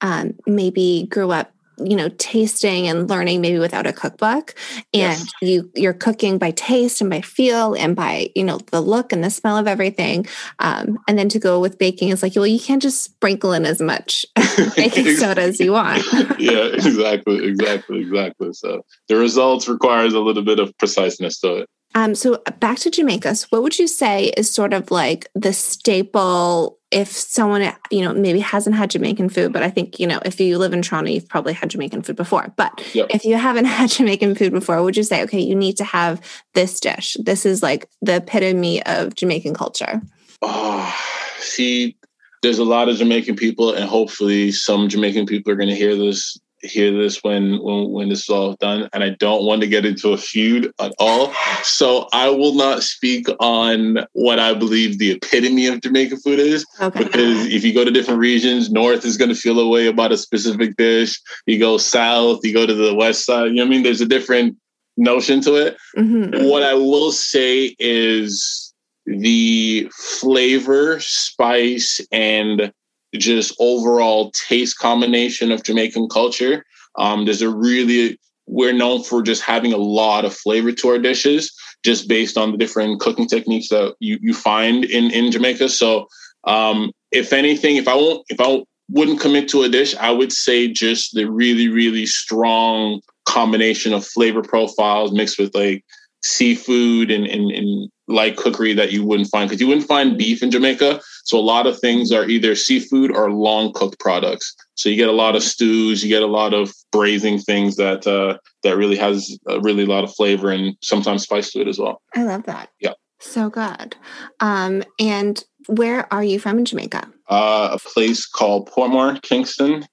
that 0.01 0.25
um, 0.25 0.33
maybe 0.47 1.07
grew 1.11 1.29
up 1.31 1.54
you 1.77 1.95
know 1.95 2.09
tasting 2.17 2.87
and 2.87 3.09
learning 3.09 3.41
maybe 3.41 3.59
without 3.59 3.87
a 3.87 3.93
cookbook. 3.93 4.55
And 4.93 5.19
yes. 5.19 5.31
you 5.41 5.71
you're 5.75 5.93
cooking 5.93 6.37
by 6.37 6.51
taste 6.51 7.01
and 7.01 7.09
by 7.09 7.21
feel 7.21 7.73
and 7.75 7.95
by 7.95 8.29
you 8.35 8.43
know 8.43 8.59
the 8.71 8.81
look 8.81 9.11
and 9.11 9.23
the 9.23 9.29
smell 9.29 9.57
of 9.57 9.67
everything. 9.67 10.27
Um, 10.59 10.99
and 11.07 11.17
then 11.17 11.29
to 11.29 11.39
go 11.39 11.59
with 11.59 11.77
baking 11.77 12.09
is 12.09 12.23
like 12.23 12.35
well 12.35 12.47
you 12.47 12.59
can't 12.59 12.81
just 12.81 13.03
sprinkle 13.03 13.53
in 13.53 13.65
as 13.65 13.81
much 13.81 14.25
baking 14.75 15.07
soda 15.17 15.41
as 15.41 15.59
you 15.59 15.71
want. 15.73 16.03
Yeah 16.39 16.65
exactly 16.73 17.45
exactly 17.45 18.01
exactly. 18.01 18.53
So 18.53 18.85
the 19.07 19.15
results 19.15 19.67
requires 19.67 20.13
a 20.13 20.19
little 20.19 20.43
bit 20.43 20.59
of 20.59 20.75
preciseness 20.77 21.39
to 21.41 21.57
it 21.57 21.69
um, 21.95 22.13
so 22.13 22.41
back 22.59 22.77
to 22.79 22.91
Jamaica. 22.91 23.35
So 23.35 23.47
what 23.49 23.63
would 23.63 23.79
you 23.79 23.87
say 23.87 24.25
is 24.35 24.51
sort 24.51 24.73
of 24.73 24.91
like 24.91 25.29
the 25.33 25.53
staple 25.53 26.77
if 26.91 27.09
someone, 27.09 27.73
you 27.89 28.01
know, 28.01 28.13
maybe 28.13 28.39
hasn't 28.39 28.75
had 28.75 28.91
Jamaican 28.91 29.29
food, 29.29 29.51
but 29.51 29.63
I 29.63 29.69
think, 29.69 29.99
you 29.99 30.05
know, 30.05 30.19
if 30.23 30.39
you 30.39 30.57
live 30.57 30.73
in 30.73 30.81
Toronto, 30.81 31.09
you've 31.09 31.27
probably 31.27 31.53
had 31.53 31.69
Jamaican 31.69 32.03
food 32.03 32.15
before. 32.17 32.53
But 32.57 32.83
yep. 32.93 33.07
if 33.09 33.25
you 33.25 33.35
haven't 33.37 33.65
had 33.79 33.89
Jamaican 33.89 34.35
food 34.35 34.51
before, 34.51 34.83
would 34.83 34.97
you 34.97 35.03
say, 35.03 35.23
okay, 35.23 35.39
you 35.39 35.55
need 35.55 35.77
to 35.77 35.85
have 35.85 36.21
this 36.53 36.79
dish? 36.79 37.15
This 37.19 37.45
is 37.45 37.63
like 37.63 37.89
the 38.01 38.17
epitome 38.17 38.85
of 38.85 39.15
Jamaican 39.15 39.55
culture. 39.55 40.01
Oh, 40.41 40.95
see, 41.39 41.97
there's 42.41 42.59
a 42.59 42.65
lot 42.65 42.89
of 42.89 42.97
Jamaican 42.97 43.37
people, 43.37 43.73
and 43.73 43.85
hopefully 43.85 44.51
some 44.51 44.89
Jamaican 44.89 45.25
people 45.25 45.51
are 45.51 45.55
going 45.55 45.69
to 45.69 45.75
hear 45.75 45.95
this 45.95 46.37
hear 46.65 46.91
this 46.91 47.23
when 47.23 47.61
when 47.61 47.91
when 47.91 48.09
this 48.09 48.23
is 48.23 48.29
all 48.29 48.53
done, 48.55 48.89
and 48.93 49.03
I 49.03 49.11
don't 49.11 49.45
want 49.45 49.61
to 49.61 49.67
get 49.67 49.85
into 49.85 50.13
a 50.13 50.17
feud 50.17 50.71
at 50.79 50.93
all. 50.99 51.33
So 51.63 52.07
I 52.13 52.29
will 52.29 52.53
not 52.53 52.83
speak 52.83 53.27
on 53.39 54.05
what 54.13 54.39
I 54.39 54.53
believe 54.53 54.97
the 54.97 55.11
epitome 55.11 55.67
of 55.67 55.81
Jamaican 55.81 56.19
food 56.19 56.39
is, 56.39 56.65
okay. 56.81 57.03
because 57.03 57.45
if 57.47 57.63
you 57.63 57.73
go 57.73 57.85
to 57.85 57.91
different 57.91 58.19
regions, 58.19 58.71
North 58.71 59.05
is 59.05 59.17
going 59.17 59.29
to 59.29 59.35
feel 59.35 59.59
a 59.59 59.67
way 59.67 59.87
about 59.87 60.11
a 60.11 60.17
specific 60.17 60.75
dish. 60.77 61.19
You 61.45 61.59
go 61.59 61.77
South, 61.77 62.39
you 62.43 62.53
go 62.53 62.65
to 62.65 62.73
the 62.73 62.93
West 62.93 63.25
side. 63.25 63.47
You 63.47 63.55
know 63.55 63.63
what 63.63 63.67
I 63.67 63.69
mean? 63.69 63.83
There's 63.83 64.01
a 64.01 64.05
different 64.05 64.57
notion 64.97 65.41
to 65.41 65.55
it. 65.55 65.77
Mm-hmm. 65.97 66.47
What 66.47 66.63
I 66.63 66.73
will 66.73 67.11
say 67.11 67.75
is 67.79 68.73
the 69.05 69.89
flavor, 69.93 70.99
spice, 70.99 72.01
and 72.11 72.71
just 73.13 73.55
overall 73.59 74.31
taste 74.31 74.77
combination 74.77 75.51
of 75.51 75.63
Jamaican 75.63 76.09
culture. 76.09 76.65
Um, 76.97 77.25
there's 77.25 77.41
a 77.41 77.49
really 77.49 78.19
we're 78.47 78.73
known 78.73 79.03
for 79.03 79.21
just 79.21 79.41
having 79.41 79.73
a 79.73 79.77
lot 79.77 80.23
of 80.23 80.35
flavor 80.35 80.71
to 80.71 80.89
our 80.89 80.99
dishes, 80.99 81.51
just 81.83 82.07
based 82.07 82.37
on 82.37 82.51
the 82.51 82.57
different 82.57 82.99
cooking 82.99 83.27
techniques 83.27 83.69
that 83.69 83.95
you, 83.99 84.19
you 84.21 84.33
find 84.33 84.85
in 84.85 85.11
in 85.11 85.31
Jamaica. 85.31 85.69
So, 85.69 86.07
um, 86.45 86.91
if 87.11 87.33
anything, 87.33 87.77
if 87.77 87.87
I 87.87 87.95
won't, 87.95 88.25
if 88.29 88.39
I 88.39 88.63
wouldn't 88.89 89.19
commit 89.19 89.49
to 89.49 89.63
a 89.63 89.69
dish, 89.69 89.95
I 89.95 90.11
would 90.11 90.31
say 90.31 90.67
just 90.67 91.13
the 91.15 91.25
really 91.25 91.69
really 91.69 92.05
strong 92.05 93.01
combination 93.25 93.93
of 93.93 94.05
flavor 94.05 94.43
profiles 94.43 95.11
mixed 95.11 95.39
with 95.39 95.55
like 95.55 95.83
seafood 96.23 97.11
and, 97.11 97.25
and, 97.27 97.51
and 97.51 97.89
light 98.07 98.37
cookery 98.37 98.73
that 98.73 98.91
you 98.91 99.05
wouldn't 99.05 99.29
find 99.29 99.49
because 99.49 99.61
you 99.61 99.67
wouldn't 99.67 99.87
find 99.87 100.17
beef 100.17 100.41
in 100.43 100.51
Jamaica. 100.51 100.99
So 101.25 101.39
a 101.39 101.41
lot 101.41 101.65
of 101.65 101.79
things 101.79 102.11
are 102.11 102.27
either 102.29 102.55
seafood 102.55 103.11
or 103.11 103.31
long 103.31 103.73
cooked 103.73 103.99
products. 103.99 104.55
So 104.75 104.89
you 104.89 104.95
get 104.95 105.09
a 105.09 105.13
lot 105.13 105.35
of 105.35 105.43
stews, 105.43 106.03
you 106.03 106.09
get 106.09 106.21
a 106.21 106.27
lot 106.27 106.53
of 106.53 106.71
braising 106.91 107.39
things 107.39 107.75
that 107.77 108.07
uh, 108.07 108.37
that 108.63 108.77
really 108.77 108.95
has 108.95 109.37
a 109.47 109.59
really 109.59 109.85
lot 109.85 110.03
of 110.03 110.13
flavor 110.13 110.51
and 110.51 110.75
sometimes 110.81 111.23
spice 111.23 111.51
to 111.51 111.61
it 111.61 111.67
as 111.67 111.79
well. 111.79 112.01
I 112.15 112.23
love 112.23 112.43
that. 112.43 112.69
Yeah. 112.79 112.93
So 113.19 113.49
good. 113.49 113.95
Um, 114.39 114.83
and 114.99 115.43
where 115.67 116.11
are 116.13 116.23
you 116.23 116.39
from 116.39 116.59
in 116.59 116.65
Jamaica? 116.65 117.11
Uh, 117.27 117.69
a 117.73 117.79
place 117.79 118.27
called 118.27 118.69
Portmore, 118.69 119.19
Kingston, 119.23 119.87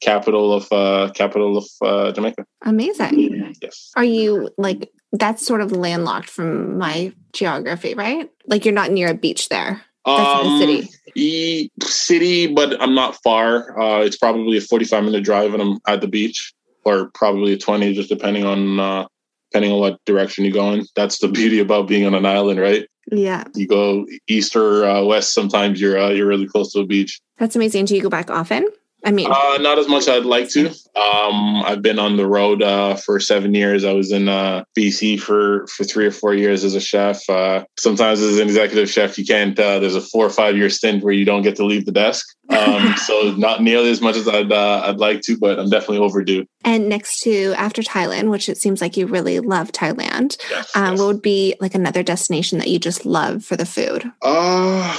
capital 0.00 0.54
of 0.54 0.72
uh, 0.72 1.10
capital 1.12 1.58
of 1.58 1.66
uh, 1.82 2.12
Jamaica. 2.12 2.46
Amazing. 2.64 3.54
Yes. 3.60 3.90
Are 3.94 4.04
you 4.04 4.48
like 4.56 4.90
that's 5.12 5.44
sort 5.44 5.60
of 5.60 5.72
landlocked 5.72 6.30
from 6.30 6.78
my 6.78 7.12
geography, 7.32 7.94
right? 7.94 8.30
Like 8.46 8.64
you're 8.64 8.74
not 8.74 8.90
near 8.90 9.08
a 9.08 9.14
beach 9.14 9.48
there. 9.48 9.82
Um, 10.08 10.58
city. 10.58 10.88
E- 11.14 11.70
city, 11.82 12.46
but 12.46 12.80
I'm 12.80 12.94
not 12.94 13.20
far. 13.22 13.78
Uh, 13.80 14.00
it's 14.02 14.16
probably 14.16 14.58
a 14.58 14.60
45 14.60 15.04
minute 15.04 15.24
drive, 15.24 15.52
and 15.52 15.62
I'm 15.62 15.78
at 15.86 16.00
the 16.00 16.08
beach, 16.08 16.52
or 16.84 17.10
probably 17.14 17.54
a 17.54 17.58
20, 17.58 17.94
just 17.94 18.08
depending 18.08 18.44
on 18.44 18.80
uh, 18.80 19.06
depending 19.50 19.72
on 19.72 19.80
what 19.80 20.04
direction 20.04 20.44
you're 20.44 20.52
going. 20.52 20.86
That's 20.94 21.18
the 21.18 21.28
beauty 21.28 21.58
about 21.58 21.88
being 21.88 22.06
on 22.06 22.14
an 22.14 22.26
island, 22.26 22.60
right? 22.60 22.86
Yeah. 23.10 23.44
You 23.54 23.66
go 23.66 24.06
east 24.28 24.54
or 24.54 24.84
uh, 24.84 25.02
west. 25.04 25.32
Sometimes 25.32 25.80
you're 25.80 25.98
uh, 25.98 26.10
you're 26.10 26.26
really 26.26 26.46
close 26.46 26.72
to 26.72 26.80
a 26.80 26.86
beach. 26.86 27.20
That's 27.38 27.56
amazing. 27.56 27.86
Do 27.86 27.94
you 27.94 28.02
go 28.02 28.10
back 28.10 28.30
often? 28.30 28.68
I 29.04 29.12
mean, 29.12 29.30
uh, 29.30 29.58
not 29.60 29.78
as 29.78 29.86
much 29.86 30.02
as 30.02 30.08
I'd 30.08 30.24
like 30.24 30.48
to. 30.50 30.66
Um, 30.96 31.62
I've 31.62 31.82
been 31.82 32.00
on 32.00 32.16
the 32.16 32.26
road 32.26 32.62
uh, 32.62 32.96
for 32.96 33.20
seven 33.20 33.54
years. 33.54 33.84
I 33.84 33.92
was 33.92 34.10
in 34.10 34.28
uh, 34.28 34.64
BC 34.76 35.20
for 35.20 35.66
for 35.68 35.84
three 35.84 36.04
or 36.04 36.10
four 36.10 36.34
years 36.34 36.64
as 36.64 36.74
a 36.74 36.80
chef. 36.80 37.28
Uh, 37.30 37.64
sometimes 37.78 38.20
as 38.20 38.38
an 38.38 38.48
executive 38.48 38.90
chef, 38.90 39.16
you 39.16 39.24
can't. 39.24 39.58
Uh, 39.58 39.78
there's 39.78 39.94
a 39.94 40.00
four 40.00 40.26
or 40.26 40.30
five 40.30 40.56
year 40.56 40.68
stint 40.68 41.04
where 41.04 41.12
you 41.12 41.24
don't 41.24 41.42
get 41.42 41.54
to 41.56 41.64
leave 41.64 41.86
the 41.86 41.92
desk. 41.92 42.26
Um, 42.50 42.96
so 43.06 43.34
not 43.36 43.62
nearly 43.62 43.90
as 43.90 44.00
much 44.00 44.16
as 44.16 44.28
I'd 44.28 44.50
uh, 44.50 44.82
I'd 44.84 44.98
like 44.98 45.20
to, 45.22 45.38
but 45.38 45.60
I'm 45.60 45.70
definitely 45.70 45.98
overdue. 45.98 46.44
And 46.64 46.88
next 46.88 47.20
to 47.20 47.54
after 47.56 47.82
Thailand, 47.82 48.30
which 48.30 48.48
it 48.48 48.58
seems 48.58 48.80
like 48.80 48.96
you 48.96 49.06
really 49.06 49.38
love 49.38 49.70
Thailand, 49.70 50.38
yes, 50.50 50.74
um, 50.74 50.92
yes. 50.92 50.98
what 50.98 51.06
would 51.06 51.22
be 51.22 51.54
like 51.60 51.76
another 51.76 52.02
destination 52.02 52.58
that 52.58 52.68
you 52.68 52.80
just 52.80 53.06
love 53.06 53.44
for 53.44 53.56
the 53.56 53.66
food? 53.66 54.10
Uh, 54.22 54.98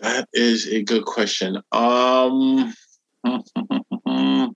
that 0.00 0.26
is 0.32 0.66
a 0.68 0.82
good 0.82 1.04
question. 1.04 1.62
Um 1.70 2.74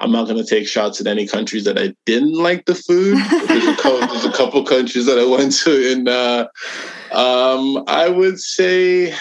I'm 0.00 0.12
not 0.12 0.26
going 0.26 0.38
to 0.38 0.44
take 0.44 0.66
shots 0.66 1.00
at 1.00 1.06
any 1.06 1.26
countries 1.26 1.64
that 1.64 1.78
I 1.78 1.94
didn't 2.06 2.34
like 2.34 2.64
the 2.64 2.74
food. 2.74 3.18
There's 3.48 3.66
a 3.66 3.76
couple, 3.76 4.06
there's 4.06 4.24
a 4.24 4.32
couple 4.32 4.64
countries 4.64 5.04
that 5.06 5.18
I 5.18 5.26
went 5.26 5.52
to, 5.58 5.92
and 5.92 6.08
uh, 6.08 6.48
um, 7.12 7.84
I 7.86 8.08
would 8.08 8.40
say 8.40 9.14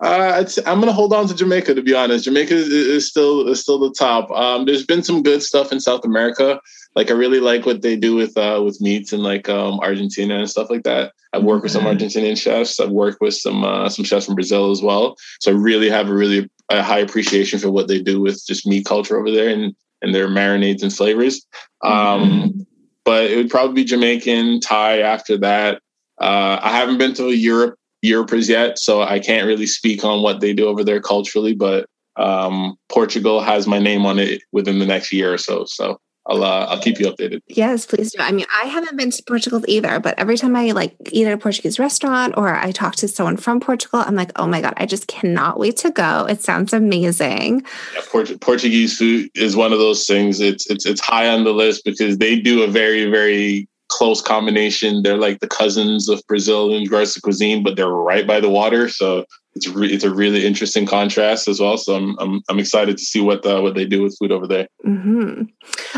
uh, 0.00 0.44
I'm 0.66 0.80
going 0.80 0.88
to 0.88 0.92
hold 0.92 1.14
on 1.14 1.26
to 1.28 1.34
Jamaica. 1.34 1.74
To 1.74 1.82
be 1.82 1.94
honest, 1.94 2.24
Jamaica 2.24 2.54
is, 2.54 2.68
is 2.68 3.08
still 3.08 3.48
is 3.48 3.60
still 3.60 3.78
the 3.78 3.92
top. 3.92 4.30
Um, 4.30 4.66
there's 4.66 4.84
been 4.84 5.02
some 5.02 5.22
good 5.22 5.42
stuff 5.42 5.72
in 5.72 5.80
South 5.80 6.04
America. 6.04 6.60
Like 6.94 7.10
I 7.10 7.14
really 7.14 7.40
like 7.40 7.64
what 7.64 7.80
they 7.80 7.96
do 7.96 8.14
with 8.14 8.36
uh, 8.36 8.60
with 8.62 8.80
meats 8.80 9.12
and 9.12 9.22
like 9.22 9.48
um, 9.48 9.80
Argentina 9.80 10.36
and 10.36 10.50
stuff 10.50 10.68
like 10.68 10.82
that. 10.82 11.12
I've 11.32 11.44
worked 11.44 11.62
with 11.62 11.72
some. 11.72 11.84
Argentinian 11.84 12.36
chefs. 12.36 12.78
I've 12.78 12.90
worked 12.90 13.22
with 13.22 13.34
some 13.34 13.64
uh, 13.64 13.88
some 13.88 14.04
chefs 14.04 14.26
from 14.26 14.34
Brazil 14.34 14.70
as 14.70 14.82
well. 14.82 15.16
So 15.40 15.50
I 15.50 15.54
really 15.54 15.88
have 15.88 16.10
a 16.10 16.14
really 16.14 16.50
a 16.70 16.82
high 16.82 16.98
appreciation 16.98 17.58
for 17.58 17.70
what 17.70 17.88
they 17.88 18.00
do 18.00 18.20
with 18.20 18.44
just 18.46 18.66
meat 18.66 18.84
culture 18.84 19.18
over 19.18 19.30
there 19.30 19.48
and 19.48 19.74
and 20.02 20.14
their 20.14 20.28
marinades 20.28 20.82
and 20.82 20.92
flavors. 20.92 21.46
Um, 21.82 21.92
mm-hmm. 21.92 22.60
But 23.04 23.30
it 23.30 23.36
would 23.36 23.50
probably 23.50 23.74
be 23.74 23.84
Jamaican, 23.84 24.60
Thai 24.60 24.98
after 24.98 25.38
that. 25.38 25.80
Uh, 26.20 26.58
I 26.60 26.70
haven't 26.76 26.98
been 26.98 27.14
to 27.14 27.30
Europe 27.30 27.76
Europe 28.02 28.30
yet, 28.32 28.78
so 28.78 29.02
I 29.02 29.18
can't 29.18 29.46
really 29.46 29.66
speak 29.66 30.04
on 30.04 30.22
what 30.22 30.40
they 30.40 30.52
do 30.52 30.66
over 30.66 30.84
there 30.84 31.00
culturally. 31.00 31.54
But 31.54 31.86
um, 32.16 32.76
Portugal 32.88 33.40
has 33.40 33.66
my 33.66 33.78
name 33.78 34.06
on 34.06 34.18
it 34.18 34.42
within 34.52 34.78
the 34.78 34.86
next 34.86 35.12
year 35.12 35.32
or 35.32 35.38
so. 35.38 35.64
So 35.66 36.00
I'll 36.28 36.42
uh, 36.42 36.66
I'll 36.66 36.80
keep 36.80 36.98
you 36.98 37.06
updated. 37.06 37.42
Yes, 37.46 37.86
please 37.86 38.12
do. 38.12 38.20
I 38.20 38.32
mean, 38.32 38.46
I 38.52 38.66
haven't 38.66 38.96
been 38.96 39.10
to 39.10 39.22
Portugal 39.22 39.62
either, 39.68 40.00
but 40.00 40.18
every 40.18 40.36
time 40.36 40.56
I 40.56 40.72
like 40.72 40.96
eat 41.12 41.26
at 41.26 41.32
a 41.32 41.38
Portuguese 41.38 41.78
restaurant 41.78 42.34
or 42.36 42.54
I 42.54 42.72
talk 42.72 42.96
to 42.96 43.08
someone 43.08 43.36
from 43.36 43.60
Portugal, 43.60 44.02
I'm 44.04 44.16
like, 44.16 44.32
oh 44.36 44.46
my 44.46 44.60
god, 44.60 44.74
I 44.76 44.86
just 44.86 45.06
cannot 45.06 45.58
wait 45.58 45.76
to 45.78 45.90
go. 45.90 46.26
It 46.26 46.42
sounds 46.42 46.72
amazing. 46.72 47.64
Yeah, 47.94 48.00
Port- 48.10 48.40
Portuguese 48.40 48.98
food 48.98 49.30
is 49.34 49.54
one 49.54 49.72
of 49.72 49.78
those 49.78 50.06
things. 50.06 50.40
It's 50.40 50.68
it's 50.68 50.84
it's 50.84 51.00
high 51.00 51.28
on 51.28 51.44
the 51.44 51.52
list 51.52 51.84
because 51.84 52.18
they 52.18 52.40
do 52.40 52.62
a 52.62 52.66
very 52.66 53.08
very 53.10 53.68
close 53.88 54.20
combination. 54.20 55.02
They're 55.02 55.16
like 55.16 55.40
the 55.40 55.48
cousins 55.48 56.08
of 56.08 56.22
Brazil 56.26 56.74
in 56.74 56.82
regards 56.82 57.14
to 57.14 57.20
cuisine, 57.20 57.62
but 57.62 57.76
they're 57.76 57.88
right 57.88 58.26
by 58.26 58.40
the 58.40 58.50
water, 58.50 58.88
so 58.88 59.24
it's 59.54 59.68
re- 59.68 59.92
it's 59.92 60.04
a 60.04 60.14
really 60.14 60.46
interesting 60.46 60.86
contrast 60.86 61.48
as 61.48 61.60
well. 61.60 61.78
So 61.78 61.94
I'm 61.94 62.18
I'm, 62.18 62.42
I'm 62.48 62.58
excited 62.58 62.98
to 62.98 63.04
see 63.04 63.20
what 63.20 63.42
the, 63.42 63.60
what 63.60 63.74
they 63.74 63.86
do 63.86 64.02
with 64.02 64.16
food 64.18 64.32
over 64.32 64.46
there. 64.46 64.68
Mm-hmm. 64.84 65.44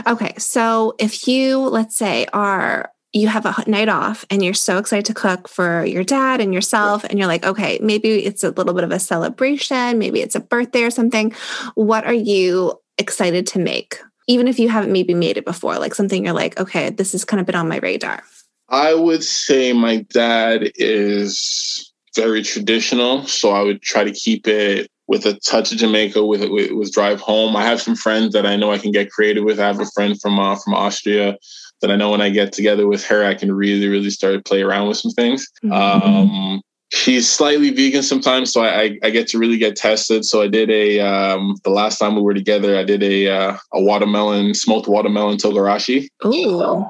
Okay, 0.07 0.35
so 0.39 0.95
if 0.99 1.27
you 1.27 1.59
let's 1.59 1.97
say 1.97 2.27
are 2.33 2.91
you 3.13 3.29
have 3.29 3.47
a 3.47 3.55
night 3.67 3.89
off 3.89 4.25
and 4.31 4.45
you're 4.45 4.55
so 4.55 4.79
excited 4.79 5.07
to 5.07 5.15
cook 5.15 5.49
for 5.49 5.85
your 5.85 6.05
dad 6.05 6.41
and 6.41 6.53
yourself 6.53 7.05
and 7.05 7.19
you're 7.19 7.27
like 7.27 7.45
okay 7.45 7.79
maybe 7.83 8.25
it's 8.25 8.45
a 8.45 8.51
little 8.51 8.75
bit 8.75 8.85
of 8.85 8.93
a 8.93 8.99
celebration 8.99 9.99
maybe 9.99 10.21
it's 10.21 10.35
a 10.35 10.41
birthday 10.41 10.83
or 10.83 10.91
something 10.91 11.33
what 11.75 12.05
are 12.05 12.13
you 12.13 12.79
excited 12.99 13.47
to 13.47 13.59
make 13.59 13.99
even 14.29 14.47
if 14.47 14.59
you 14.59 14.69
haven't 14.69 14.93
maybe 14.93 15.15
made 15.15 15.37
it 15.37 15.45
before, 15.45 15.79
like 15.79 15.95
something 15.95 16.25
you're 16.25 16.35
like, 16.35 16.61
okay, 16.61 16.91
this 16.91 17.13
has 17.13 17.25
kind 17.25 17.41
of 17.41 17.47
been 17.47 17.57
on 17.57 17.69
my 17.69 17.79
radar? 17.79 18.23
I 18.69 18.95
would 18.95 19.25
say 19.25 19.73
my 19.73 20.07
dad 20.11 20.71
is 20.77 21.91
very 22.15 22.43
traditional. 22.43 23.27
So 23.27 23.51
I 23.51 23.63
would 23.63 23.83
try 23.83 24.05
to 24.05 24.13
keep 24.13 24.47
it 24.47 24.91
with 25.07 25.25
a 25.25 25.35
touch 25.41 25.73
of 25.73 25.79
Jamaica 25.79 26.25
with, 26.25 26.49
with, 26.51 26.73
with 26.73 26.93
drive 26.93 27.21
home. 27.21 27.57
I 27.57 27.65
have 27.65 27.81
some 27.81 27.97
friends 27.97 28.35
that 28.35 28.45
I 28.45 28.57
know 28.57 28.71
I 28.71 28.79
can 28.79 28.93
get 28.93 29.11
creative 29.11 29.45
with. 29.45 29.59
I 29.59 29.67
have 29.67 29.81
a 29.81 29.87
friend 29.95 30.21
from 30.21 30.39
uh, 30.39 30.57
from 30.57 30.75
Austria 30.75 31.39
that 31.81 31.91
I 31.91 31.97
know 31.97 32.11
when 32.11 32.21
I 32.21 32.29
get 32.29 32.53
together 32.53 32.87
with 32.87 33.05
her, 33.05 33.25
I 33.25 33.35
can 33.35 33.53
really, 33.53 33.89
really 33.89 34.11
start 34.11 34.35
to 34.35 34.43
play 34.43 34.63
around 34.63 34.89
with 34.89 34.99
some 34.99 35.13
things. 35.13 35.49
Mm-hmm. 35.65 35.73
Um, 35.73 36.61
she's 36.91 37.29
slightly 37.29 37.71
vegan 37.71 38.03
sometimes, 38.03 38.53
so 38.53 38.63
I, 38.63 38.99
I, 39.03 39.11
get 39.11 39.29
to 39.29 39.39
really 39.39 39.59
get 39.59 39.77
tested. 39.77 40.25
So 40.25 40.43
I 40.43 40.49
did 40.49 40.71
a 40.71 41.01
um, 41.01 41.57
the 41.65 41.71
last 41.71 41.99
time 41.99 42.17
we 42.17 42.23
were 42.23 42.35
together, 42.35 42.77
I 42.77 42.85
did 42.85 43.03
a 43.03 43.29
uh, 43.29 43.57
a 43.73 43.81
watermelon 43.81 44.55
smoked 44.55 44.89
watermelon 44.89 45.37
togarashi. 45.37 46.09
Ooh. 46.25 46.85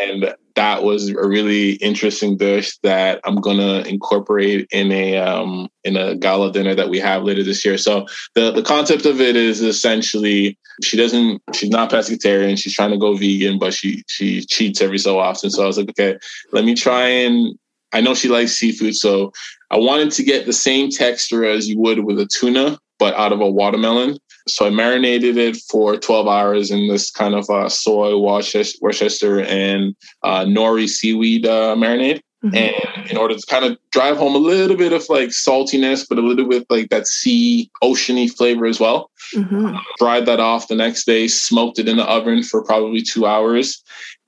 And 0.00 0.34
that 0.54 0.82
was 0.82 1.08
a 1.08 1.26
really 1.26 1.72
interesting 1.74 2.36
dish 2.36 2.76
that 2.82 3.20
I'm 3.24 3.36
gonna 3.36 3.80
incorporate 3.80 4.68
in 4.70 4.92
a 4.92 5.18
um, 5.18 5.68
in 5.84 5.96
a 5.96 6.14
gala 6.14 6.52
dinner 6.52 6.74
that 6.74 6.88
we 6.88 6.98
have 6.98 7.24
later 7.24 7.42
this 7.42 7.64
year. 7.64 7.78
So 7.78 8.06
the 8.34 8.52
the 8.52 8.62
concept 8.62 9.06
of 9.06 9.20
it 9.20 9.36
is 9.36 9.60
essentially 9.60 10.58
she 10.82 10.96
doesn't 10.96 11.42
she's 11.54 11.70
not 11.70 11.90
pescatarian. 11.90 12.58
She's 12.58 12.74
trying 12.74 12.90
to 12.90 12.98
go 12.98 13.14
vegan, 13.14 13.58
but 13.58 13.74
she 13.74 14.02
she 14.08 14.44
cheats 14.44 14.80
every 14.80 14.98
so 14.98 15.18
often. 15.18 15.50
So 15.50 15.62
I 15.62 15.66
was 15.66 15.78
like, 15.78 15.90
okay, 15.90 16.18
let 16.52 16.64
me 16.64 16.74
try 16.74 17.06
and 17.06 17.58
I 17.92 18.00
know 18.00 18.14
she 18.14 18.28
likes 18.28 18.52
seafood, 18.52 18.96
so 18.96 19.32
I 19.70 19.78
wanted 19.78 20.10
to 20.12 20.22
get 20.22 20.46
the 20.46 20.52
same 20.52 20.90
texture 20.90 21.44
as 21.44 21.68
you 21.68 21.78
would 21.78 22.04
with 22.04 22.18
a 22.18 22.26
tuna, 22.26 22.78
but 22.98 23.14
out 23.14 23.32
of 23.32 23.40
a 23.40 23.50
watermelon. 23.50 24.18
So 24.48 24.66
I 24.66 24.70
marinated 24.70 25.36
it 25.36 25.56
for 25.70 25.96
12 25.96 26.26
hours 26.26 26.70
in 26.70 26.88
this 26.88 27.10
kind 27.10 27.34
of 27.34 27.48
uh, 27.48 27.68
soy, 27.68 28.16
Worcester, 28.18 29.40
and 29.40 29.94
uh, 30.22 30.44
nori 30.44 30.88
seaweed 30.88 31.46
uh, 31.46 31.76
marinade. 31.76 32.20
Mm-hmm. 32.44 32.56
And 32.56 33.10
in 33.10 33.16
order 33.16 33.36
to 33.36 33.46
kind 33.46 33.64
of 33.64 33.78
drive 33.92 34.16
home 34.16 34.34
a 34.34 34.38
little 34.38 34.76
bit 34.76 34.92
of 34.92 35.08
like 35.08 35.28
saltiness, 35.28 36.04
but 36.08 36.18
a 36.18 36.22
little 36.22 36.48
bit 36.48 36.66
like 36.68 36.90
that 36.90 37.06
sea 37.06 37.70
oceany 37.84 38.28
flavor 38.28 38.66
as 38.66 38.80
well. 38.80 39.12
Mm-hmm. 39.32 39.76
Dried 39.98 40.26
that 40.26 40.40
off 40.40 40.66
the 40.66 40.74
next 40.74 41.04
day, 41.04 41.28
smoked 41.28 41.78
it 41.78 41.88
in 41.88 41.98
the 41.98 42.04
oven 42.04 42.42
for 42.42 42.64
probably 42.64 43.00
two 43.00 43.26
hours. 43.26 43.80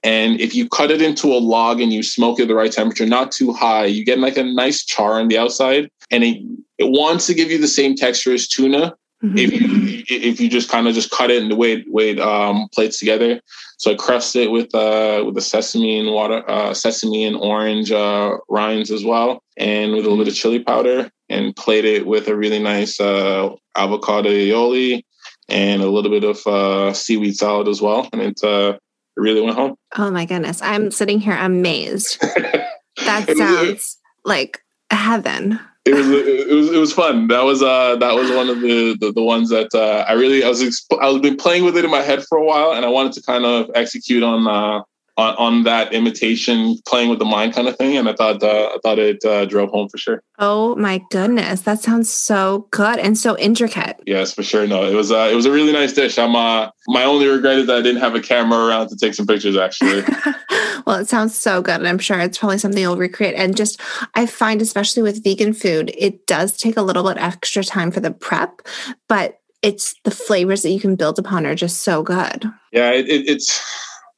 And 0.05 0.41
if 0.41 0.55
you 0.55 0.69
cut 0.69 0.91
it 0.91 1.03
into 1.03 1.29
a 1.29 1.41
log 1.41 1.81
and 1.81 1.93
you 1.93 2.03
smoke 2.03 2.39
it 2.39 2.43
at 2.43 2.49
the 2.49 2.55
right 2.55 2.71
temperature, 2.71 3.07
not 3.07 3.33
too 3.33 3.53
high, 3.53 3.87
you 3.87 4.05
get 4.05 4.19
like 4.19 4.37
a 4.37 4.45
nice 4.45 4.85
char 4.85 5.19
on 5.19 5.29
the 5.29 5.39
outside. 5.39 5.91
And 6.11 6.23
it, 6.23 6.43
it 6.79 6.91
wants 6.91 7.27
to 7.27 7.35
give 7.35 7.51
you 7.51 7.59
the 7.59 7.67
same 7.67 7.95
texture 7.95 8.35
as 8.35 8.47
tuna, 8.47 8.95
Mm-hmm. 9.25 9.39
If 9.39 9.53
you 9.53 10.05
if 10.07 10.41
you 10.41 10.51
just 10.51 10.69
kind 10.69 10.87
of 10.87 10.95
just 10.95 11.11
cut 11.11 11.31
it 11.31 11.41
and 11.41 11.51
the 11.51 11.57
way 11.57 11.73
it, 11.73 11.91
way 11.91 12.11
it 12.11 12.21
um, 12.21 12.69
plates 12.75 12.99
together. 12.99 13.41
So 13.79 13.91
I 13.91 13.95
crust 13.95 14.37
it 14.37 14.51
with 14.51 14.75
uh, 14.75 15.23
with 15.25 15.35
the 15.35 15.41
sesame 15.41 15.99
and 15.99 16.13
water, 16.13 16.49
uh, 16.49 16.75
sesame 16.75 17.25
and 17.25 17.37
orange 17.37 17.91
uh, 17.91 18.37
rinds 18.49 18.91
as 18.91 19.03
well, 19.03 19.43
and 19.57 19.93
with 19.93 20.05
a 20.05 20.09
little 20.11 20.23
bit 20.23 20.31
of 20.31 20.37
chili 20.37 20.61
powder, 20.61 21.11
and 21.31 21.57
plate 21.57 21.87
it 21.87 22.07
with 22.07 22.29
a 22.29 22.37
really 22.37 22.59
nice 22.59 23.01
uh, 23.01 23.55
avocado 23.77 24.29
aioli 24.29 25.03
and 25.49 25.83
a 25.83 25.89
little 25.89 26.11
bit 26.11 26.25
of 26.25 26.47
uh, 26.47 26.93
seaweed 26.93 27.37
salad 27.37 27.69
as 27.69 27.81
well, 27.81 28.09
and 28.13 28.21
it's 28.21 28.45
uh, 28.45 28.77
really 29.17 29.41
went 29.41 29.57
home. 29.57 29.77
Oh 29.97 30.11
my 30.11 30.25
goodness, 30.25 30.61
I'm 30.63 30.91
sitting 30.91 31.21
here 31.21 31.37
amazed. 31.37 32.21
that 33.05 33.35
sounds 33.37 33.99
like 34.25 34.63
heaven 34.91 35.59
it 35.85 35.95
was 35.95 36.09
it 36.09 36.55
was 36.55 36.71
it 36.73 36.79
was 36.79 36.93
fun. 36.93 37.29
That 37.29 37.45
was 37.45 37.63
uh 37.63 37.97
that 37.97 38.15
was 38.15 38.31
one 38.31 38.49
of 38.49 38.61
the 38.61 38.97
the, 38.99 39.13
the 39.13 39.23
ones 39.23 39.51
that 39.51 39.75
uh, 39.75 40.05
I 40.09 40.13
really 40.13 40.43
I 40.43 40.49
was 40.49 40.63
exp- 40.63 40.99
I 41.01 41.11
was 41.11 41.21
been 41.21 41.37
playing 41.37 41.65
with 41.65 41.77
it 41.77 41.85
in 41.85 41.91
my 41.91 42.01
head 42.01 42.25
for 42.25 42.39
a 42.39 42.45
while, 42.45 42.73
and 42.73 42.87
I 42.87 42.89
wanted 42.89 43.13
to 43.15 43.23
kind 43.23 43.45
of 43.45 43.71
execute 43.75 44.23
on 44.23 44.47
uh 44.47 44.83
on, 45.17 45.35
on 45.37 45.63
that 45.65 45.93
imitation, 45.93 46.77
playing 46.87 47.09
with 47.09 47.19
the 47.19 47.25
mind 47.25 47.55
kind 47.55 47.69
of 47.69 47.77
thing. 47.77 47.97
And 47.97 48.09
I 48.09 48.15
thought 48.15 48.43
uh, 48.43 48.71
I 48.75 48.79
thought 48.83 48.99
it 48.99 49.25
uh, 49.25 49.45
drove 49.45 49.71
home 49.71 49.89
for 49.89 49.99
sure. 49.99 50.23
Oh 50.39 50.75
my 50.77 51.03
goodness, 51.11 51.63
that 51.63 51.81
sounds 51.81 52.13
so 52.13 52.67
good 52.71 52.99
and 52.99 53.17
so 53.17 53.37
intricate. 53.39 54.01
Yes, 54.07 54.33
for 54.33 54.43
sure. 54.43 54.67
No, 54.67 54.85
it 54.85 54.95
was 54.95 55.13
uh, 55.13 55.29
it 55.31 55.35
was 55.35 55.47
a 55.47 55.53
really 55.53 55.73
nice 55.73 55.93
dish. 55.93 56.19
I'm 56.19 56.35
uh, 56.35 56.71
my 56.89 57.05
only 57.05 57.27
regret 57.27 57.59
is 57.59 57.67
that 57.69 57.77
I 57.77 57.83
didn't 57.83 58.01
have 58.01 58.15
a 58.15 58.21
camera 58.21 58.67
around 58.67 58.89
to 58.89 58.97
take 58.97 59.15
some 59.15 59.27
pictures. 59.27 59.57
Actually. 59.57 60.03
well, 60.87 60.99
it 60.99 61.09
sounds 61.09 61.39
so 61.39 61.63
good, 61.63 61.77
and 61.77 61.89
I'm 61.89 61.99
sure 61.99 62.19
it's 62.19 62.39
probably 62.39 62.59
something 62.59 62.81
you'll 62.81 62.97
recreate. 62.97 63.35
And 63.37 63.57
just 63.57 63.81
I 64.15 64.27
find, 64.27 64.61
especially 64.61 65.03
with 65.03 65.23
vegan 65.23 65.53
food, 65.53 65.93
it 65.97 66.27
does 66.27 66.57
take 66.57 66.77
a 66.77 66.83
little 66.83 67.05
bit 67.05 67.19
extra 67.19 67.63
time 67.63 67.91
for 67.91 68.01
the 68.01 68.11
prep, 68.11 68.63
but 69.09 69.41
it's 69.63 69.95
the 70.05 70.11
flavors 70.11 70.63
that 70.63 70.71
you 70.71 70.79
can 70.79 70.95
build 70.95 71.19
upon 71.19 71.47
are 71.47 71.55
just 71.55 71.81
so 71.81 72.03
good. 72.03 72.45
Yeah, 72.71 72.91
it, 72.91 73.09
it, 73.09 73.27
it's 73.27 73.63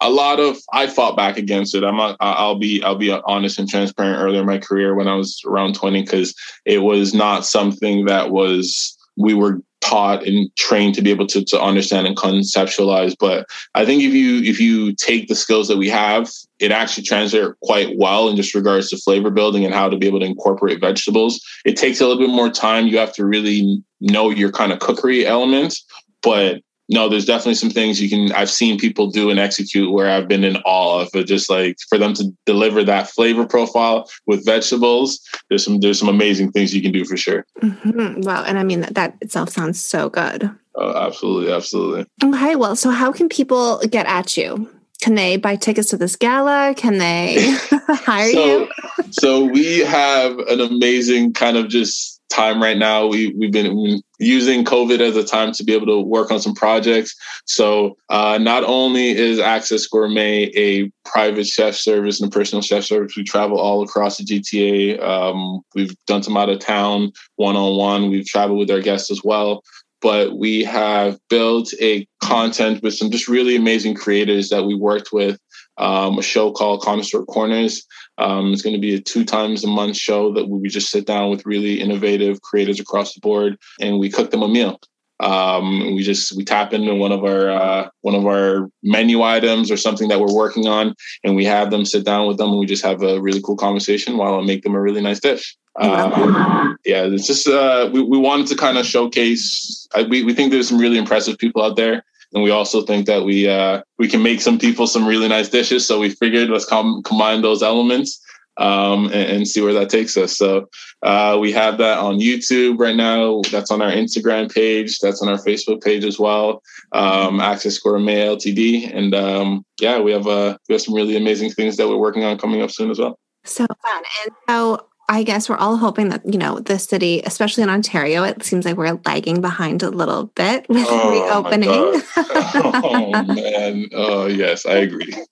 a 0.01 0.11
lot 0.11 0.41
of 0.41 0.59
I 0.73 0.87
fought 0.87 1.17
back 1.17 1.39
against 1.39 1.75
it. 1.75 1.85
I'm 1.85 1.97
not, 1.97 2.17
I'll 2.21 2.59
be 2.59 2.83
I'll 2.83 2.97
be 2.97 3.11
honest 3.11 3.59
and 3.59 3.69
transparent. 3.69 4.21
Earlier 4.21 4.41
in 4.41 4.47
my 4.47 4.59
career, 4.59 4.95
when 4.95 5.09
I 5.09 5.15
was 5.15 5.41
around 5.47 5.75
20, 5.75 6.03
because 6.03 6.35
it 6.65 6.79
was 6.79 7.15
not 7.15 7.47
something 7.47 8.07
that 8.07 8.31
was 8.31 8.97
we 9.17 9.35
were 9.35 9.61
taught 9.81 10.27
and 10.27 10.55
trained 10.57 10.95
to 10.95 11.03
be 11.03 11.11
able 11.11 11.27
to, 11.27 11.45
to 11.45 11.61
understand 11.61 12.07
and 12.07 12.17
conceptualize. 12.17 13.15
But 13.19 13.47
I 13.75 13.85
think 13.85 14.03
if 14.03 14.13
you 14.13 14.43
if 14.43 14.61
you 14.61 14.93
take 14.95 15.29
the 15.29 15.35
skills 15.35 15.69
that 15.69 15.79
we 15.79 15.89
have, 15.89 16.31
it 16.59 16.73
actually 16.73 17.05
translates 17.05 17.55
quite 17.63 17.97
well 17.97 18.29
in 18.29 18.37
just 18.37 18.55
regards 18.55 18.91
to 18.91 18.99
flavor 18.99 19.31
building 19.31 19.65
and 19.65 19.75
how 19.75 19.89
to 19.89 19.97
be 19.97 20.07
able 20.07 20.21
to 20.21 20.27
incorporate 20.27 20.81
vegetables. 20.81 21.41
It 21.65 21.77
takes 21.77 22.01
a 22.01 22.07
little 22.07 22.23
bit 22.23 22.35
more 22.35 22.51
time. 22.51 22.87
You 22.87 22.99
have 22.99 23.15
to 23.15 23.25
really 23.25 23.83
know 24.01 24.31
your 24.31 24.51
kind 24.51 24.73
of 24.73 24.81
cookery 24.81 25.27
elements, 25.27 25.85
but 26.23 26.63
no, 26.89 27.09
there's 27.09 27.25
definitely 27.25 27.55
some 27.55 27.71
things 27.71 28.01
you 28.01 28.09
can 28.09 28.33
I've 28.33 28.51
seen 28.51 28.79
people 28.79 29.09
do 29.09 29.31
and 29.31 29.41
execute 29.41 29.93
where 29.93 30.11
I've 30.11 30.29
been 30.29 30.45
in 30.45 30.57
awe 30.65 31.01
of 31.01 31.09
it. 31.15 31.25
Just 31.25 31.51
like 31.51 31.79
for 31.89 31.99
them 31.99 32.15
to 32.15 32.33
deliver 32.45 32.85
that 32.85 33.09
flavor 33.09 33.45
profile 33.45 34.09
with 34.27 34.45
vegetables, 34.45 35.21
there's 35.49 35.65
some 35.65 35.81
there's 35.81 35.99
some 35.99 36.09
amazing 36.09 36.53
things 36.53 36.75
you 36.75 36.83
can 36.83 36.93
do 36.93 37.05
for 37.05 37.17
sure. 37.17 37.45
Mm-hmm. 37.63 38.21
Wow, 38.21 38.45
and 38.45 38.59
I 38.59 38.63
mean 38.63 38.81
that, 38.81 38.95
that 38.95 39.17
itself 39.21 39.51
sounds 39.51 39.83
so 39.83 40.09
good. 40.09 40.51
Oh, 40.77 40.95
absolutely, 40.95 41.53
absolutely. 41.53 42.07
Okay, 42.23 42.55
well, 42.55 42.77
so 42.77 42.91
how 42.91 43.11
can 43.11 43.29
people 43.29 43.79
get 43.91 44.07
at 44.07 44.37
you? 44.37 44.71
Can 45.01 45.15
they 45.15 45.37
buy 45.37 45.57
tickets 45.57 45.91
to 45.91 45.97
this 45.97 46.17
gala? 46.17 46.75
Can 46.77 46.99
they 46.99 47.57
hire 47.71 48.31
so, 48.31 48.47
you? 48.47 48.71
so 49.11 49.45
we 49.45 49.81
have 49.81 50.39
an 50.39 50.61
amazing 50.61 51.33
kind 51.33 51.57
of 51.57 51.69
just 51.69 52.16
time 52.31 52.63
right 52.63 52.77
now. 52.77 53.07
We 53.07 53.35
we've 53.39 53.53
been 53.53 54.03
using 54.19 54.65
COVID 54.65 55.01
as 55.01 55.17
a 55.17 55.25
time 55.25 55.53
to 55.53 55.65
be 55.65 55.75
able 55.75 55.87
to 55.87 56.01
work 56.01 56.31
on 56.31 56.41
some 56.41 56.55
projects. 56.55 57.15
So 57.47 57.97
uh, 58.09 58.39
not 58.39 58.65
only 58.65 59.11
is 59.11 59.39
Access 59.39 59.87
Gourmet 59.87 60.51
a 60.57 60.91
private 61.05 61.47
chef 61.47 61.75
service 61.75 62.21
and 62.21 62.33
a 62.33 62.35
personal 62.35 62.63
chef 62.63 62.85
service, 62.85 63.17
we 63.17 63.25
travel 63.25 63.59
all 63.59 63.83
across 63.83 64.19
the 64.19 64.25
GTA. 64.25 65.03
Um, 65.03 65.61
we've 65.75 65.95
done 66.07 66.23
some 66.23 66.37
out 66.37 66.49
of 66.49 66.59
town 66.59 67.13
one 67.37 67.57
on 67.57 67.77
one. 67.77 68.11
We've 68.11 68.27
traveled 68.27 68.59
with 68.59 68.71
our 68.71 68.81
guests 68.81 69.11
as 69.11 69.23
well. 69.23 69.63
But 70.03 70.37
we 70.37 70.63
have 70.65 71.19
built 71.31 71.73
a 71.81 72.07
content 72.23 72.83
with 72.83 72.95
some 72.95 73.11
just 73.11 73.29
really 73.29 73.57
amazing 73.57 73.95
creators 73.95 74.51
that 74.51 74.65
we 74.65 74.75
worked 74.75 75.13
with. 75.13 75.39
Um, 75.79 76.19
a 76.19 76.23
show 76.23 76.53
called 76.53 76.81
Connoisseur 76.81 77.25
Corners 77.25 77.87
um, 78.19 78.53
it's 78.53 78.63
going 78.63 78.75
to 78.75 78.81
be 78.81 78.95
a 78.95 79.01
two 79.01 79.25
times 79.25 79.65
a 79.65 79.69
month 79.69 79.97
show 79.97 80.33
that 80.33 80.49
we 80.49 80.69
just 80.69 80.91
sit 80.91 81.07
down 81.07 81.31
with 81.31 81.47
really 81.47 81.81
innovative 81.81 82.41
creators 82.43 82.81
across 82.81 83.15
the 83.15 83.21
board 83.21 83.59
and 83.81 83.99
we 83.99 84.11
cook 84.11 84.31
them 84.31 84.43
a 84.43 84.49
meal. 84.49 84.81
Um, 85.21 85.95
we 85.95 86.03
just 86.03 86.37
we 86.37 86.45
tap 86.45 86.75
into 86.75 86.95
one 86.95 87.11
of 87.11 87.25
our 87.25 87.49
uh, 87.49 87.89
one 88.03 88.15
of 88.15 88.27
our 88.27 88.69
menu 88.83 89.23
items 89.23 89.71
or 89.71 89.79
something 89.79 90.09
that 90.09 90.21
we're 90.21 90.35
working 90.35 90.67
on, 90.67 90.95
and 91.25 91.35
we 91.35 91.47
have 91.47 91.71
them 91.71 91.87
sit 91.87 92.05
down 92.05 92.27
with 92.29 92.37
them, 92.37 92.51
and 92.51 92.59
we 92.59 92.67
just 92.67 92.85
have 92.85 93.03
a 93.03 93.19
really 93.19 93.41
cool 93.41 93.57
conversation 93.57 94.19
while 94.19 94.35
I 94.35 94.43
make 94.43 94.63
them 94.63 94.75
a 94.75 94.81
really 94.81 95.01
nice 95.01 95.19
dish. 95.19 95.57
Um, 95.81 96.77
yeah, 96.85 97.05
it's 97.05 97.27
just 97.27 97.49
uh, 97.49 97.89
we 97.95 98.03
we 98.03 98.19
wanted 98.19 98.47
to 98.49 98.57
kind 98.57 98.77
of 98.77 98.85
showcase. 98.85 99.89
I, 99.95 100.03
we 100.03 100.23
we 100.23 100.35
think 100.35 100.53
there's 100.53 100.69
some 100.69 100.79
really 100.79 100.99
impressive 100.99 101.39
people 101.39 101.63
out 101.63 101.77
there 101.77 102.05
and 102.33 102.43
we 102.43 102.51
also 102.51 102.83
think 102.83 103.07
that 103.07 103.25
we 103.25 103.49
uh, 103.49 103.83
we 103.99 104.09
can 104.09 104.23
make 104.23 104.41
some 104.41 104.59
people 104.59 104.87
some 104.87 105.07
really 105.07 105.29
nice 105.29 105.49
dishes. 105.49 105.87
So 105.87 106.01
we 106.01 106.11
figured 106.11 106.51
let's 106.51 106.65
com- 106.65 107.03
combine 107.03 107.43
those 107.43 107.63
elements 107.63 108.21
um, 108.59 109.07
and, 109.07 109.15
and, 109.15 109.49
see 109.49 109.61
where 109.61 109.75
that 109.75 109.91
takes 109.91 110.17
us. 110.17 110.37
So 110.37 110.69
uh, 111.03 111.37
we 111.41 111.53
have 111.53 111.79
that 111.79 111.99
on 111.99 112.19
YouTube 112.19 112.79
right 112.79 112.97
now. 112.97 113.43
That's 113.51 113.71
on 113.71 113.83
our 113.83 113.91
Instagram 113.91 114.53
page. 114.53 114.99
That's 114.99 115.21
on 115.21 115.29
our 115.29 115.37
Facebook 115.37 115.83
page 115.83 116.05
as 116.05 116.19
well. 116.19 116.63
Um, 116.93 117.41
Access 117.41 117.79
Gourmet 117.79 118.27
Ltd. 118.27 118.95
And 118.95 119.15
um, 119.15 119.65
yeah, 119.81 120.01
we 120.01 120.13
have 120.13 120.27
uh, 120.27 120.57
we 120.69 120.75
have 120.75 120.83
some 120.83 120.95
really 120.95 121.17
amazing 121.17 121.51
things 121.51 121.77
that 121.77 121.89
we're 121.89 121.97
working 121.97 122.25
on 122.25 122.39
coming 122.39 122.63
up 122.63 122.71
soon 122.71 122.91
as 122.91 122.99
well. 122.99 123.19
So 123.45 123.67
fun. 123.67 124.03
And 124.25 124.35
so 124.49 124.89
I 125.09 125.23
guess 125.23 125.49
we're 125.49 125.57
all 125.57 125.77
hoping 125.77 126.09
that, 126.09 126.23
you 126.25 126.39
know, 126.39 126.59
the 126.59 126.79
city, 126.79 127.23
especially 127.25 127.63
in 127.63 127.71
Ontario, 127.71 128.25
it 128.25 128.43
seems 128.43 128.65
like 128.65 128.77
we're 128.77 128.99
lagging 129.05 129.41
behind 129.41 129.85
a 129.85 129.91
little 129.91 130.27
bit 130.35 130.67
with 130.69 130.87
oh, 130.89 131.11
reopening. 131.11 132.03
oh, 132.17 133.23
man. 133.23 133.87
Oh, 133.93 134.27
yes, 134.27 134.67
I 134.67 134.77
agree. 134.77 135.15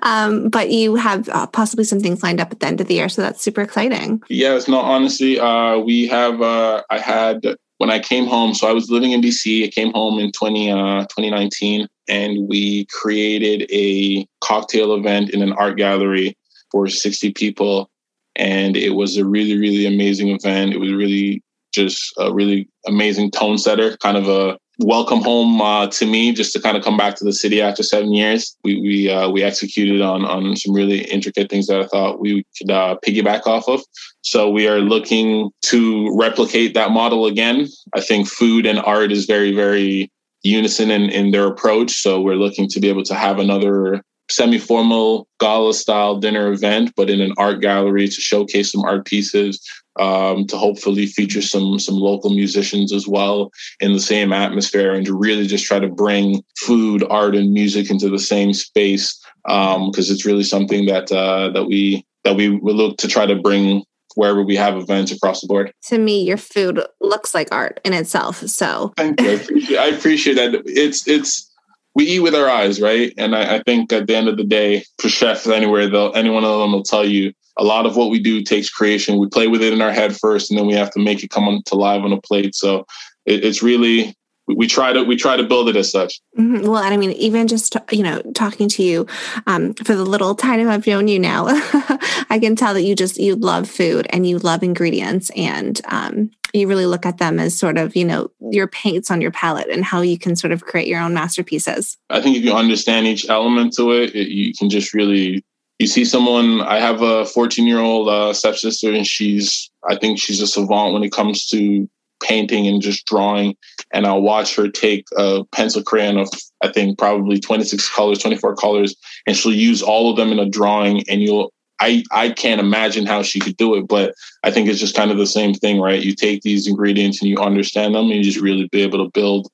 Um, 0.00 0.48
but 0.48 0.70
you 0.70 0.96
have 0.96 1.28
uh, 1.28 1.46
possibly 1.46 1.84
some 1.84 2.00
things 2.00 2.22
lined 2.22 2.40
up 2.40 2.50
at 2.50 2.60
the 2.60 2.66
end 2.66 2.80
of 2.80 2.88
the 2.88 2.94
year. 2.94 3.08
So 3.08 3.22
that's 3.22 3.42
super 3.42 3.60
exciting. 3.60 4.22
Yes, 4.28 4.66
no, 4.66 4.80
honestly, 4.80 5.38
uh, 5.38 5.78
we 5.78 6.08
have, 6.08 6.40
uh, 6.40 6.82
I 6.90 6.98
had, 6.98 7.44
when 7.78 7.90
I 7.90 7.98
came 8.00 8.26
home, 8.26 8.54
so 8.54 8.66
I 8.66 8.72
was 8.72 8.90
living 8.90 9.12
in 9.12 9.20
BC. 9.20 9.66
I 9.66 9.68
came 9.68 9.92
home 9.92 10.18
in 10.18 10.32
20, 10.32 10.70
uh, 10.70 11.02
2019 11.02 11.86
and 12.08 12.48
we 12.48 12.86
created 12.86 13.68
a 13.70 14.26
cocktail 14.40 14.94
event 14.94 15.30
in 15.30 15.42
an 15.42 15.52
art 15.52 15.76
gallery 15.76 16.36
for 16.70 16.88
60 16.88 17.32
people 17.34 17.90
and 18.36 18.76
it 18.76 18.90
was 18.90 19.16
a 19.16 19.24
really 19.24 19.58
really 19.58 19.86
amazing 19.86 20.28
event. 20.28 20.72
It 20.72 20.78
was 20.78 20.92
really 20.92 21.42
just 21.72 22.12
a 22.18 22.32
really 22.32 22.68
amazing 22.86 23.30
tone 23.30 23.58
setter, 23.58 23.96
kind 23.98 24.16
of 24.16 24.28
a 24.28 24.58
welcome 24.78 25.22
home 25.22 25.60
uh, 25.60 25.86
to 25.86 26.06
me 26.06 26.32
just 26.32 26.52
to 26.52 26.60
kind 26.60 26.76
of 26.76 26.82
come 26.82 26.96
back 26.96 27.14
to 27.16 27.24
the 27.24 27.32
city 27.32 27.60
after 27.60 27.82
seven 27.82 28.12
years. 28.12 28.56
We 28.64 28.80
we 28.80 29.10
uh, 29.10 29.30
we 29.30 29.42
executed 29.42 30.00
on 30.00 30.24
on 30.24 30.56
some 30.56 30.74
really 30.74 31.00
intricate 31.10 31.50
things 31.50 31.66
that 31.66 31.80
I 31.80 31.86
thought 31.86 32.20
we 32.20 32.44
could 32.58 32.70
uh, 32.70 32.96
piggyback 33.04 33.46
off 33.46 33.68
of. 33.68 33.80
So 34.22 34.50
we 34.50 34.68
are 34.68 34.80
looking 34.80 35.50
to 35.66 36.16
replicate 36.16 36.74
that 36.74 36.90
model 36.90 37.26
again. 37.26 37.68
I 37.94 38.00
think 38.00 38.28
food 38.28 38.66
and 38.66 38.78
art 38.80 39.12
is 39.12 39.26
very 39.26 39.52
very 39.52 40.10
unison 40.42 40.90
in, 40.90 41.08
in 41.10 41.30
their 41.30 41.46
approach. 41.46 41.92
So 41.92 42.20
we're 42.20 42.34
looking 42.34 42.68
to 42.68 42.80
be 42.80 42.88
able 42.88 43.04
to 43.04 43.14
have 43.14 43.38
another 43.38 44.02
semi-formal 44.30 45.26
gala 45.40 45.74
style 45.74 46.18
dinner 46.18 46.52
event, 46.52 46.92
but 46.96 47.10
in 47.10 47.20
an 47.20 47.32
art 47.36 47.60
gallery 47.60 48.08
to 48.08 48.20
showcase 48.20 48.72
some 48.72 48.84
art 48.84 49.04
pieces, 49.04 49.60
um, 49.98 50.46
to 50.46 50.56
hopefully 50.56 51.06
feature 51.06 51.42
some 51.42 51.78
some 51.78 51.96
local 51.96 52.30
musicians 52.30 52.92
as 52.92 53.06
well 53.06 53.50
in 53.80 53.92
the 53.92 54.00
same 54.00 54.32
atmosphere, 54.32 54.92
and 54.92 55.06
to 55.06 55.14
really 55.14 55.46
just 55.46 55.64
try 55.64 55.78
to 55.78 55.88
bring 55.88 56.42
food, 56.58 57.04
art, 57.10 57.34
and 57.34 57.52
music 57.52 57.90
into 57.90 58.08
the 58.08 58.18
same 58.18 58.54
space 58.54 59.20
because 59.44 59.76
um, 59.76 60.14
it's 60.14 60.24
really 60.24 60.44
something 60.44 60.86
that 60.86 61.10
uh, 61.12 61.50
that 61.50 61.66
we 61.66 62.04
that 62.24 62.36
we 62.36 62.60
look 62.62 62.96
to 62.98 63.08
try 63.08 63.26
to 63.26 63.36
bring 63.36 63.84
wherever 64.14 64.42
we 64.42 64.56
have 64.56 64.76
events 64.76 65.10
across 65.10 65.40
the 65.40 65.46
board. 65.46 65.72
To 65.84 65.98
me, 65.98 66.22
your 66.22 66.36
food 66.36 66.82
looks 67.00 67.34
like 67.34 67.48
art 67.50 67.80
in 67.84 67.92
itself. 67.92 68.38
So 68.48 68.92
thank 68.96 69.20
you. 69.20 69.30
I 69.30 69.32
appreciate, 69.32 69.78
I 69.78 69.86
appreciate 69.88 70.34
that. 70.34 70.62
It's 70.66 71.06
it's 71.08 71.50
we 71.94 72.04
eat 72.04 72.20
with 72.20 72.34
our 72.34 72.48
eyes, 72.48 72.80
right? 72.80 73.12
And 73.18 73.36
I, 73.36 73.56
I, 73.56 73.62
think 73.62 73.92
at 73.92 74.06
the 74.06 74.16
end 74.16 74.28
of 74.28 74.36
the 74.36 74.44
day, 74.44 74.84
for 74.98 75.08
chefs 75.08 75.46
anywhere, 75.46 75.88
they'll 75.88 76.14
any 76.14 76.30
one 76.30 76.44
of 76.44 76.58
them 76.60 76.72
will 76.72 76.82
tell 76.82 77.04
you 77.04 77.32
a 77.58 77.64
lot 77.64 77.86
of 77.86 77.96
what 77.96 78.10
we 78.10 78.18
do 78.18 78.42
takes 78.42 78.70
creation. 78.70 79.18
We 79.18 79.28
play 79.28 79.46
with 79.46 79.62
it 79.62 79.72
in 79.72 79.82
our 79.82 79.92
head 79.92 80.16
first, 80.16 80.50
and 80.50 80.58
then 80.58 80.66
we 80.66 80.74
have 80.74 80.90
to 80.92 81.00
make 81.00 81.22
it 81.22 81.30
come 81.30 81.48
on 81.48 81.62
to 81.66 81.74
live 81.74 82.04
on 82.04 82.12
a 82.12 82.20
plate. 82.20 82.54
So 82.54 82.86
it, 83.26 83.44
it's 83.44 83.62
really 83.62 84.16
we 84.54 84.66
try 84.66 84.92
to 84.92 85.02
we 85.02 85.16
try 85.16 85.36
to 85.36 85.42
build 85.42 85.68
it 85.68 85.76
as 85.76 85.90
such. 85.90 86.20
Mm-hmm. 86.38 86.68
Well, 86.68 86.82
and 86.82 86.94
I 86.94 86.96
mean, 86.96 87.12
even 87.12 87.48
just 87.48 87.76
you 87.90 88.02
know 88.02 88.20
talking 88.34 88.68
to 88.70 88.82
you 88.82 89.06
um, 89.46 89.74
for 89.74 89.94
the 89.94 90.04
little 90.04 90.34
time 90.34 90.68
I've 90.68 90.86
known 90.86 91.08
you 91.08 91.18
now, 91.18 91.46
I 92.30 92.38
can 92.40 92.56
tell 92.56 92.74
that 92.74 92.82
you 92.82 92.94
just 92.94 93.18
you 93.18 93.36
love 93.36 93.68
food 93.68 94.06
and 94.10 94.26
you 94.26 94.38
love 94.38 94.62
ingredients, 94.62 95.30
and 95.36 95.80
um, 95.86 96.30
you 96.52 96.68
really 96.68 96.86
look 96.86 97.06
at 97.06 97.18
them 97.18 97.38
as 97.38 97.58
sort 97.58 97.78
of 97.78 97.96
you 97.96 98.04
know 98.04 98.30
your 98.50 98.66
paints 98.66 99.10
on 99.10 99.20
your 99.20 99.30
palette 99.30 99.68
and 99.68 99.84
how 99.84 100.00
you 100.00 100.18
can 100.18 100.36
sort 100.36 100.52
of 100.52 100.64
create 100.64 100.88
your 100.88 101.00
own 101.00 101.14
masterpieces. 101.14 101.96
I 102.10 102.20
think 102.20 102.36
if 102.36 102.44
you 102.44 102.52
understand 102.52 103.06
each 103.06 103.28
element 103.28 103.74
to 103.74 103.90
it, 103.92 104.14
it 104.14 104.28
you 104.28 104.52
can 104.54 104.70
just 104.70 104.94
really 104.94 105.44
you 105.78 105.88
see 105.88 106.04
someone 106.04 106.60
i 106.60 106.78
have 106.78 107.02
a 107.02 107.24
14 107.26 107.66
year 107.66 107.80
old 107.80 108.08
uh, 108.08 108.32
stepsister 108.32 108.92
and 108.92 109.04
she's 109.04 109.68
i 109.88 109.96
think 109.96 110.16
she's 110.16 110.40
a 110.40 110.46
savant 110.46 110.92
when 110.92 111.02
it 111.02 111.10
comes 111.10 111.46
to 111.48 111.88
painting 112.22 112.66
and 112.66 112.82
just 112.82 113.06
drawing 113.06 113.56
and 113.92 114.06
i'll 114.06 114.22
watch 114.22 114.54
her 114.56 114.68
take 114.68 115.06
a 115.16 115.44
pencil 115.52 115.82
crayon 115.82 116.18
of 116.18 116.28
i 116.62 116.68
think 116.68 116.98
probably 116.98 117.38
26 117.38 117.88
colors 117.90 118.18
24 118.18 118.56
colors 118.56 118.94
and 119.26 119.36
she'll 119.36 119.52
use 119.52 119.82
all 119.82 120.10
of 120.10 120.16
them 120.16 120.32
in 120.32 120.38
a 120.38 120.48
drawing 120.48 121.02
and 121.08 121.22
you'll 121.22 121.52
I, 121.80 122.04
I 122.12 122.30
can't 122.30 122.60
imagine 122.60 123.06
how 123.06 123.24
she 123.24 123.40
could 123.40 123.56
do 123.56 123.74
it, 123.74 123.88
but 123.88 124.14
I 124.44 124.52
think 124.52 124.68
it's 124.68 124.78
just 124.78 124.94
kind 124.94 125.10
of 125.10 125.18
the 125.18 125.26
same 125.26 125.52
thing, 125.52 125.80
right? 125.80 126.00
You 126.00 126.14
take 126.14 126.42
these 126.42 126.68
ingredients 126.68 127.20
and 127.20 127.28
you 127.28 127.38
understand 127.38 127.96
them 127.96 128.04
and 128.04 128.14
you 128.14 128.22
just 128.22 128.38
really 128.38 128.68
be 128.68 128.82
able 128.82 129.04
to 129.04 129.10
build 129.10 129.48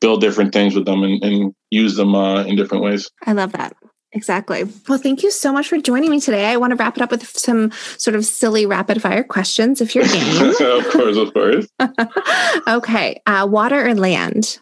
build 0.00 0.20
different 0.20 0.52
things 0.52 0.74
with 0.74 0.86
them 0.86 1.04
and, 1.04 1.22
and 1.22 1.54
use 1.70 1.94
them 1.94 2.16
uh, 2.16 2.42
in 2.44 2.56
different 2.56 2.82
ways. 2.82 3.08
I 3.26 3.32
love 3.32 3.52
that. 3.52 3.76
Exactly. 4.12 4.64
Well, 4.88 4.98
thank 4.98 5.22
you 5.22 5.30
so 5.30 5.52
much 5.52 5.68
for 5.68 5.78
joining 5.78 6.10
me 6.10 6.18
today. 6.18 6.46
I 6.46 6.56
want 6.56 6.70
to 6.70 6.76
wrap 6.76 6.96
it 6.96 7.02
up 7.02 7.10
with 7.10 7.26
some 7.36 7.70
sort 7.98 8.14
of 8.14 8.24
silly 8.24 8.64
rapid 8.64 9.02
fire 9.02 9.22
questions 9.22 9.80
if 9.80 9.94
you're 9.94 10.06
game. 10.06 10.48
of 10.60 10.88
course, 10.90 11.16
of 11.16 11.34
course. 11.34 11.66
okay. 12.68 13.20
Uh, 13.26 13.46
water 13.50 13.86
or 13.86 13.94
land? 13.94 14.58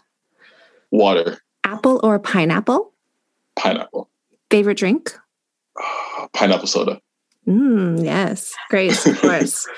Water. 0.90 1.38
Apple 1.62 2.00
or 2.02 2.18
pineapple? 2.18 2.92
Pineapple. 3.56 4.10
Favorite 4.50 4.78
drink? 4.78 5.16
Uh, 5.80 6.26
pineapple 6.32 6.66
soda. 6.66 7.00
Mm, 7.46 8.04
yes, 8.04 8.52
great, 8.70 9.06
of 9.06 9.20
course. 9.20 9.68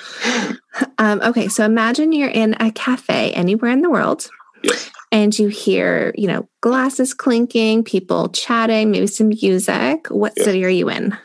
um, 0.98 1.20
okay, 1.20 1.48
so 1.48 1.66
imagine 1.66 2.12
you're 2.12 2.30
in 2.30 2.56
a 2.60 2.72
cafe 2.72 3.30
anywhere 3.32 3.70
in 3.70 3.82
the 3.82 3.90
world. 3.90 4.30
Yes 4.62 4.90
and 5.10 5.38
you 5.38 5.48
hear, 5.48 6.14
you 6.16 6.26
know, 6.26 6.48
glasses 6.60 7.14
clinking, 7.14 7.84
people 7.84 8.28
chatting, 8.28 8.90
maybe 8.90 9.06
some 9.06 9.28
music. 9.28 10.08
What 10.08 10.38
city 10.38 10.64
are 10.64 10.70
you 10.70 10.88
in? 10.90 11.16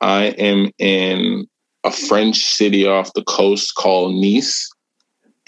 I 0.00 0.26
am 0.26 0.70
in 0.78 1.46
a 1.84 1.90
French 1.90 2.44
city 2.44 2.86
off 2.86 3.12
the 3.14 3.24
coast 3.24 3.74
called 3.74 4.14
Nice. 4.14 4.70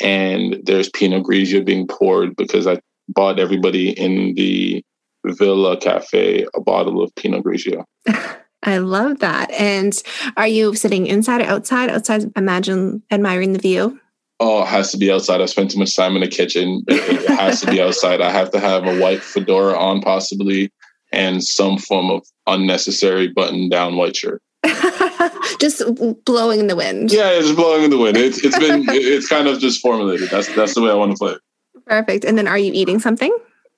And 0.00 0.60
there's 0.64 0.90
Pinot 0.90 1.22
Grigio 1.24 1.64
being 1.64 1.86
poured 1.86 2.36
because 2.36 2.66
I 2.66 2.80
bought 3.08 3.38
everybody 3.38 3.90
in 3.90 4.34
the 4.34 4.84
Villa 5.24 5.76
Cafe 5.76 6.46
a 6.54 6.60
bottle 6.60 7.02
of 7.02 7.14
Pinot 7.14 7.44
Grigio. 7.44 7.84
I 8.66 8.78
love 8.78 9.20
that. 9.20 9.50
And 9.52 10.02
are 10.36 10.46
you 10.46 10.74
sitting 10.74 11.06
inside 11.06 11.42
or 11.42 11.44
outside? 11.44 11.90
Outside, 11.90 12.32
imagine 12.36 13.02
admiring 13.10 13.52
the 13.52 13.58
view 13.58 14.00
oh, 14.40 14.62
it 14.62 14.68
has 14.68 14.90
to 14.92 14.98
be 14.98 15.10
outside. 15.10 15.40
I 15.40 15.46
spent 15.46 15.70
too 15.70 15.78
much 15.78 15.94
time 15.94 16.14
in 16.16 16.22
the 16.22 16.28
kitchen. 16.28 16.82
It, 16.88 17.28
has 17.28 17.60
to 17.62 17.70
be 17.70 17.80
outside. 17.80 18.20
I 18.20 18.30
have 18.30 18.50
to 18.52 18.60
have 18.60 18.84
a 18.86 18.98
white 18.98 19.22
fedora 19.22 19.78
on, 19.78 20.00
possibly, 20.00 20.72
and 21.12 21.42
some 21.42 21.78
form 21.78 22.10
of 22.10 22.26
unnecessary 22.46 23.28
button 23.28 23.68
down 23.68 23.96
white 23.96 24.16
shirt. 24.16 24.42
just 25.60 25.82
blowing 26.24 26.60
in 26.60 26.66
the 26.66 26.76
wind. 26.76 27.12
Yeah, 27.12 27.30
it's 27.30 27.52
blowing 27.52 27.84
in 27.84 27.90
the 27.90 27.98
wind. 27.98 28.16
It's 28.16 28.42
it's 28.44 28.58
been 28.58 28.84
it's 28.88 29.28
kind 29.28 29.48
of 29.48 29.58
just 29.58 29.80
formulated. 29.80 30.30
That's 30.30 30.54
that's 30.54 30.74
the 30.74 30.82
way 30.82 30.90
I 30.90 30.94
want 30.94 31.12
to 31.12 31.18
play 31.18 31.32
it. 31.32 31.40
Perfect. 31.86 32.24
And 32.24 32.38
then, 32.38 32.48
are 32.48 32.58
you 32.58 32.72
eating 32.72 32.98
something? 32.98 33.36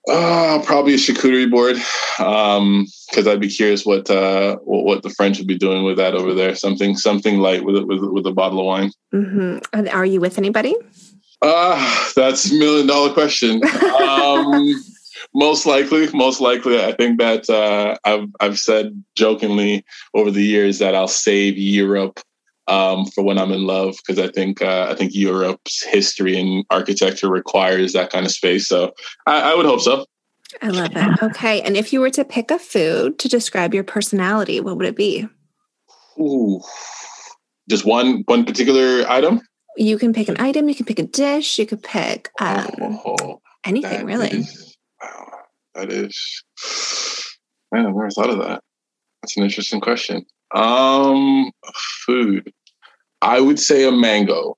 Uh, 0.09 0.63
probably 0.65 0.95
a 0.95 0.97
charcuterie 0.97 1.51
board, 1.51 1.75
because 2.17 3.27
um, 3.27 3.29
I'd 3.29 3.41
be 3.41 3.49
curious 3.49 3.85
what, 3.85 4.09
uh, 4.09 4.57
what, 4.59 4.85
what 4.85 5.03
the 5.03 5.11
French 5.11 5.39
would 5.39 5.49
be 5.49 5.59
doing 5.59 5.83
with 5.83 5.97
that 5.97 6.15
over 6.15 6.33
there. 6.33 6.55
Something 6.55 6.97
something 6.97 7.39
light 7.39 7.65
with 7.65 7.83
with 7.85 8.01
with 8.03 8.27
a 8.27 8.33
bottle 8.33 8.61
of 8.61 8.67
wine. 8.67 8.93
Mm-hmm. 9.13 9.89
Are 9.89 10.07
you 10.07 10.21
with 10.21 10.39
anybody? 10.39 10.77
Uh, 11.43 12.05
that's 12.15 12.51
a 12.51 12.55
million 12.55 12.87
dollar 12.87 13.13
question. 13.13 13.61
um, 14.01 14.75
most 15.35 15.67
likely, 15.67 16.09
most 16.13 16.41
likely, 16.41 16.83
I 16.83 16.93
think 16.93 17.19
that 17.19 17.51
uh, 17.51 17.97
I've 18.05 18.29
I've 18.39 18.59
said 18.59 19.03
jokingly 19.17 19.85
over 20.15 20.31
the 20.31 20.45
years 20.45 20.79
that 20.79 20.95
I'll 20.95 21.09
save 21.09 21.59
Europe 21.59 22.21
um, 22.69 23.07
for 23.07 23.23
when 23.23 23.39
I'm 23.39 23.53
in 23.53 23.67
love 23.67 23.97
because 24.05 24.23
I 24.23 24.31
think 24.31 24.63
uh, 24.63 24.89
I 24.91 24.95
think 24.95 25.15
Europe's 25.15 25.83
history 25.85 26.39
and 26.39 26.65
architecture 26.71 27.31
requires 27.31 27.93
that 27.93 28.11
kind 28.11 28.27
of 28.27 28.33
space. 28.33 28.67
So 28.67 28.93
I, 29.27 29.53
I 29.53 29.55
would 29.55 29.67
hope 29.67 29.81
so. 29.81 30.05
I 30.63 30.69
love 30.69 30.93
it. 30.95 31.23
Okay, 31.23 31.61
and 31.63 31.77
if 31.77 31.93
you 31.93 32.01
were 32.01 32.11
to 32.11 32.25
pick 32.25 32.51
a 32.51 32.59
food 32.59 33.19
to 33.19 33.29
describe 33.29 33.75
your 33.75 33.85
personality, 33.85 34.61
what 34.61 34.77
would 34.77 34.87
it 34.87 34.97
be? 34.97 35.29
Ooh, 36.19 36.61
just 37.69 37.85
one 37.85 38.23
one 38.27 38.45
particular 38.45 39.09
item. 39.09 39.41
You 39.77 39.99
can 39.99 40.13
pick 40.13 40.29
an 40.29 40.41
item. 40.41 40.69
You 40.69 40.75
can 40.75 40.87
pick 40.87 40.99
a 40.99 41.03
dish. 41.03 41.59
You 41.59 41.67
could 41.67 41.83
pick 41.83 42.31
um, 42.41 43.01
oh, 43.05 43.41
anything 43.65 44.07
really. 44.07 44.29
Is, 44.29 44.77
wow, 45.03 45.33
that 45.75 45.93
is. 45.93 46.45
Man, 47.73 47.85
I 47.85 47.89
never 47.89 48.11
thought 48.11 48.31
of 48.31 48.39
that. 48.39 48.63
That's 49.23 49.37
an 49.37 49.43
interesting 49.43 49.81
question. 49.81 50.25
Um, 50.55 51.51
food. 52.05 52.53
I 53.23 53.41
would 53.41 53.59
say 53.59 53.87
a 53.87 53.93
mango 53.93 54.57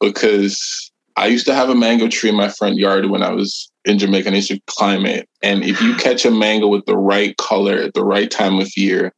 because 0.00 0.92
I 1.16 1.26
used 1.26 1.46
to 1.46 1.54
have 1.54 1.68
a 1.68 1.74
mango 1.74 2.08
tree 2.08 2.30
in 2.30 2.36
my 2.36 2.48
front 2.48 2.76
yard 2.76 3.06
when 3.10 3.22
I 3.22 3.30
was 3.30 3.70
in 3.84 3.98
Jamaica 3.98 4.28
and 4.28 4.34
I 4.34 4.38
used 4.38 4.50
to 4.50 4.60
climb 4.66 5.06
it. 5.06 5.28
And 5.42 5.64
if 5.64 5.80
you 5.80 5.94
catch 5.96 6.24
a 6.24 6.30
mango 6.30 6.68
with 6.68 6.86
the 6.86 6.96
right 6.96 7.36
color 7.36 7.78
at 7.78 7.94
the 7.94 8.04
right 8.04 8.30
time 8.30 8.58
of 8.60 8.76
year, 8.76 9.12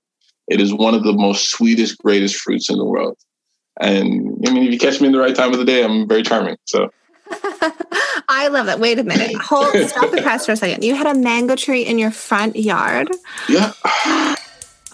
it 0.49 0.61
is 0.61 0.73
one 0.75 0.95
of 0.95 1.05
the 1.05 1.13
most 1.13 1.51
sweetest, 1.51 1.99
greatest 1.99 2.37
fruits 2.37 2.71
in 2.71 2.77
the 2.77 2.85
world. 2.85 3.17
And 3.81 4.45
I 4.47 4.53
mean, 4.53 4.65
if 4.65 4.73
you 4.73 4.79
catch 4.79 5.01
me 5.01 5.09
in 5.09 5.13
the 5.13 5.19
right 5.19 5.35
time 5.35 5.53
of 5.53 5.59
the 5.59 5.65
day, 5.65 5.85
I'm 5.85 6.07
very 6.07 6.23
charming. 6.23 6.57
So 6.65 6.91
I 8.29 8.49
love 8.49 8.67
that. 8.67 8.79
Wait 8.79 8.99
a 8.99 9.05
minute. 9.05 9.35
Hold 9.37 9.75
stop 9.89 10.11
the 10.11 10.23
press 10.23 10.47
for 10.47 10.53
a 10.53 10.57
second. 10.57 10.85
You 10.85 10.95
had 10.95 11.07
a 11.07 11.19
mango 11.19 11.57
tree 11.57 11.83
in 11.83 11.99
your 11.99 12.11
front 12.11 12.57
yard. 12.57 13.11
Yeah. 13.49 13.73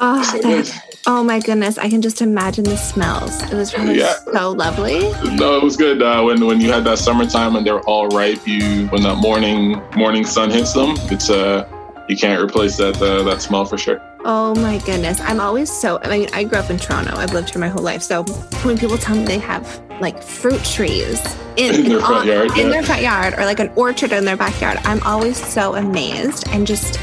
Oh, 0.02 0.40
that, 0.42 0.98
oh 1.06 1.22
my 1.22 1.40
goodness! 1.40 1.76
I 1.76 1.90
can 1.90 2.00
just 2.00 2.22
imagine 2.22 2.64
the 2.64 2.76
smells. 2.76 3.42
It 3.42 3.52
was 3.52 3.72
probably 3.72 3.98
yeah. 3.98 4.14
so 4.32 4.52
lovely. 4.52 5.00
No, 5.36 5.56
it 5.56 5.62
was 5.62 5.76
good. 5.76 6.02
Uh, 6.02 6.22
when 6.22 6.44
when 6.46 6.60
you 6.60 6.72
had 6.72 6.84
that 6.84 6.98
summertime 6.98 7.54
and 7.56 7.66
they're 7.66 7.80
all 7.82 8.08
ripe, 8.08 8.46
you 8.46 8.88
when 8.88 9.02
that 9.02 9.16
morning 9.16 9.82
morning 9.96 10.24
sun 10.24 10.50
hits 10.50 10.72
them, 10.72 10.94
it's 11.10 11.28
uh 11.28 11.68
you 12.08 12.16
can't 12.16 12.42
replace 12.42 12.76
that 12.78 13.00
uh, 13.00 13.22
that 13.24 13.42
smell 13.42 13.64
for 13.64 13.78
sure. 13.78 14.00
Oh 14.22 14.54
my 14.56 14.78
goodness. 14.78 15.18
I'm 15.20 15.40
always 15.40 15.72
so, 15.72 15.98
I 16.02 16.08
mean, 16.18 16.28
I 16.34 16.44
grew 16.44 16.58
up 16.58 16.68
in 16.70 16.76
Toronto. 16.78 17.14
I've 17.16 17.32
lived 17.32 17.50
here 17.50 17.60
my 17.60 17.68
whole 17.68 17.82
life. 17.82 18.02
So 18.02 18.22
when 18.64 18.76
people 18.76 18.98
tell 18.98 19.16
me 19.16 19.24
they 19.24 19.38
have 19.38 19.80
like 20.00 20.22
fruit 20.22 20.62
trees 20.64 21.20
in, 21.56 21.74
In 21.86 21.88
their 21.88 22.00
front 22.00 22.26
yard, 22.26 22.50
in 22.52 22.56
yeah. 22.66 22.68
their 22.68 22.82
front 22.82 23.02
yard 23.02 23.34
or 23.34 23.44
like 23.46 23.60
an 23.60 23.70
orchard 23.76 24.12
in 24.12 24.24
their 24.26 24.36
backyard, 24.36 24.78
I'm 24.84 25.02
always 25.04 25.42
so 25.42 25.74
amazed 25.74 26.44
and 26.48 26.66
just 26.66 26.98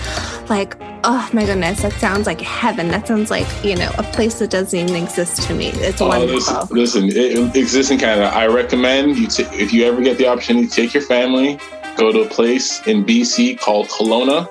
like, 0.49 0.77
oh 1.03 1.27
my 1.33 1.45
goodness, 1.45 1.81
that 1.81 1.93
sounds 1.93 2.27
like 2.27 2.39
heaven. 2.41 2.87
That 2.89 3.07
sounds 3.07 3.31
like, 3.31 3.47
you 3.63 3.75
know, 3.75 3.91
a 3.97 4.03
place 4.03 4.37
that 4.39 4.51
doesn't 4.51 4.77
even 4.77 4.95
exist 4.95 5.41
to 5.43 5.55
me. 5.55 5.67
It's 5.73 5.99
Oh, 6.01 6.07
wonderful. 6.09 6.67
listen, 6.75 7.07
listen, 7.09 7.09
it 7.15 7.55
exists 7.55 7.91
in 7.91 7.97
Canada. 7.97 8.27
I 8.27 8.45
recommend 8.47 9.17
you, 9.17 9.27
ta- 9.27 9.49
if 9.53 9.73
you 9.73 9.85
ever 9.85 10.01
get 10.01 10.17
the 10.19 10.27
opportunity, 10.27 10.67
take 10.67 10.93
your 10.93 11.03
family, 11.03 11.59
go 11.97 12.11
to 12.11 12.21
a 12.21 12.27
place 12.29 12.85
in 12.87 13.03
BC 13.03 13.59
called 13.59 13.87
Kelowna, 13.87 14.47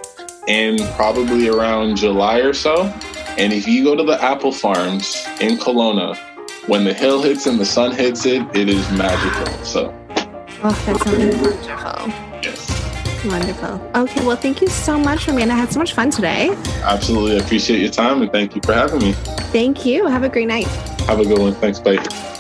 in 0.46 0.78
probably 0.94 1.48
around 1.48 1.96
July 1.96 2.38
or 2.38 2.52
so. 2.52 2.84
And 3.38 3.52
if 3.52 3.66
you 3.68 3.84
go 3.84 3.94
to 3.94 4.02
the 4.02 4.22
apple 4.22 4.52
farms 4.52 5.26
in 5.40 5.58
Kelowna, 5.58 6.16
when 6.68 6.84
the 6.84 6.94
hill 6.94 7.22
hits 7.22 7.46
and 7.46 7.58
the 7.60 7.64
sun 7.66 7.92
hits 7.92 8.24
it, 8.26 8.42
it 8.56 8.68
is 8.68 8.90
magical. 8.92 9.46
So, 9.64 9.92
Oh, 10.62 10.70
that 10.86 10.98
sounds 11.02 11.36
wonderful. 11.36 12.08
yes, 12.42 13.24
Wonderful. 13.24 13.90
Okay, 13.94 14.24
well, 14.26 14.36
thank 14.36 14.60
you 14.62 14.68
so 14.68 14.98
much, 14.98 15.28
Romaine. 15.28 15.50
I 15.50 15.54
had 15.56 15.70
so 15.72 15.78
much 15.78 15.92
fun 15.92 16.10
today. 16.10 16.50
absolutely. 16.82 17.36
I 17.36 17.44
appreciate 17.44 17.80
your 17.80 17.90
time 17.90 18.22
and 18.22 18.32
thank 18.32 18.54
you 18.54 18.62
for 18.64 18.72
having 18.72 19.00
me. 19.00 19.12
Thank 19.52 19.84
you. 19.84 20.06
Have 20.06 20.22
a 20.22 20.28
great 20.28 20.48
night. 20.48 20.66
Have 21.08 21.20
a 21.20 21.24
good 21.24 21.38
one. 21.38 21.54
Thanks. 21.54 21.78
Bye. 21.78 22.34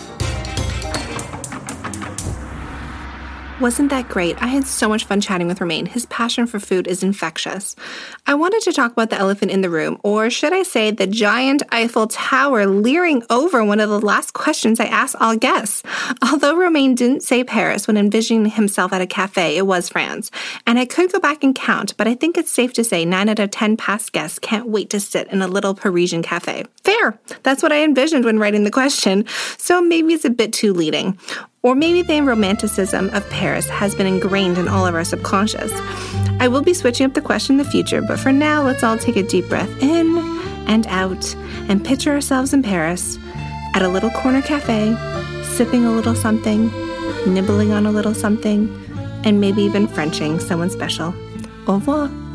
Wasn't 3.58 3.88
that 3.88 4.10
great? 4.10 4.40
I 4.42 4.48
had 4.48 4.66
so 4.66 4.86
much 4.86 5.06
fun 5.06 5.22
chatting 5.22 5.46
with 5.46 5.62
Romaine. 5.62 5.86
His 5.86 6.04
passion 6.06 6.46
for 6.46 6.60
food 6.60 6.86
is 6.86 7.02
infectious. 7.02 7.74
I 8.26 8.34
wanted 8.34 8.60
to 8.64 8.72
talk 8.72 8.92
about 8.92 9.08
the 9.08 9.16
elephant 9.16 9.50
in 9.50 9.62
the 9.62 9.70
room, 9.70 9.98
or 10.04 10.28
should 10.28 10.52
I 10.52 10.62
say 10.62 10.90
the 10.90 11.06
giant 11.06 11.62
Eiffel 11.72 12.06
Tower 12.06 12.66
leering 12.66 13.22
over 13.30 13.64
one 13.64 13.80
of 13.80 13.88
the 13.88 13.98
last 13.98 14.34
questions 14.34 14.78
I 14.78 14.84
asked 14.84 15.16
all 15.20 15.36
guests. 15.36 15.82
Although 16.22 16.54
Romaine 16.54 16.94
didn't 16.94 17.22
say 17.22 17.44
Paris 17.44 17.86
when 17.86 17.96
envisioning 17.96 18.50
himself 18.50 18.92
at 18.92 19.00
a 19.00 19.06
cafe, 19.06 19.56
it 19.56 19.66
was 19.66 19.88
France. 19.88 20.30
And 20.66 20.78
I 20.78 20.84
could 20.84 21.10
go 21.10 21.18
back 21.18 21.42
and 21.42 21.54
count, 21.54 21.96
but 21.96 22.06
I 22.06 22.14
think 22.14 22.36
it's 22.36 22.52
safe 22.52 22.74
to 22.74 22.84
say 22.84 23.06
9 23.06 23.30
out 23.30 23.38
of 23.38 23.50
10 23.50 23.78
past 23.78 24.12
guests 24.12 24.38
can't 24.38 24.68
wait 24.68 24.90
to 24.90 25.00
sit 25.00 25.28
in 25.28 25.40
a 25.40 25.48
little 25.48 25.74
Parisian 25.74 26.22
cafe. 26.22 26.64
Fair. 26.84 27.18
That's 27.42 27.62
what 27.62 27.72
I 27.72 27.84
envisioned 27.84 28.26
when 28.26 28.38
writing 28.38 28.64
the 28.64 28.70
question, 28.70 29.24
so 29.56 29.80
maybe 29.80 30.12
it's 30.12 30.26
a 30.26 30.30
bit 30.30 30.52
too 30.52 30.74
leading. 30.74 31.18
Or 31.66 31.74
maybe 31.74 32.02
the 32.02 32.20
romanticism 32.20 33.10
of 33.10 33.28
Paris 33.28 33.68
has 33.70 33.92
been 33.92 34.06
ingrained 34.06 34.56
in 34.56 34.68
all 34.68 34.86
of 34.86 34.94
our 34.94 35.02
subconscious. 35.02 35.72
I 36.38 36.46
will 36.46 36.62
be 36.62 36.72
switching 36.72 37.06
up 37.06 37.14
the 37.14 37.20
question 37.20 37.58
in 37.58 37.64
the 37.64 37.68
future, 37.68 38.00
but 38.00 38.20
for 38.20 38.30
now, 38.30 38.62
let's 38.62 38.84
all 38.84 38.96
take 38.96 39.16
a 39.16 39.24
deep 39.24 39.48
breath 39.48 39.82
in 39.82 40.16
and 40.68 40.86
out 40.86 41.34
and 41.68 41.84
picture 41.84 42.12
ourselves 42.12 42.52
in 42.52 42.62
Paris 42.62 43.18
at 43.74 43.82
a 43.82 43.88
little 43.88 44.10
corner 44.10 44.42
cafe, 44.42 44.94
sipping 45.42 45.84
a 45.84 45.90
little 45.90 46.14
something, 46.14 46.70
nibbling 47.26 47.72
on 47.72 47.84
a 47.84 47.90
little 47.90 48.14
something, 48.14 48.68
and 49.24 49.40
maybe 49.40 49.62
even 49.62 49.88
Frenching 49.88 50.38
someone 50.38 50.70
special. 50.70 51.12
Au 51.66 51.74
revoir. 51.74 52.25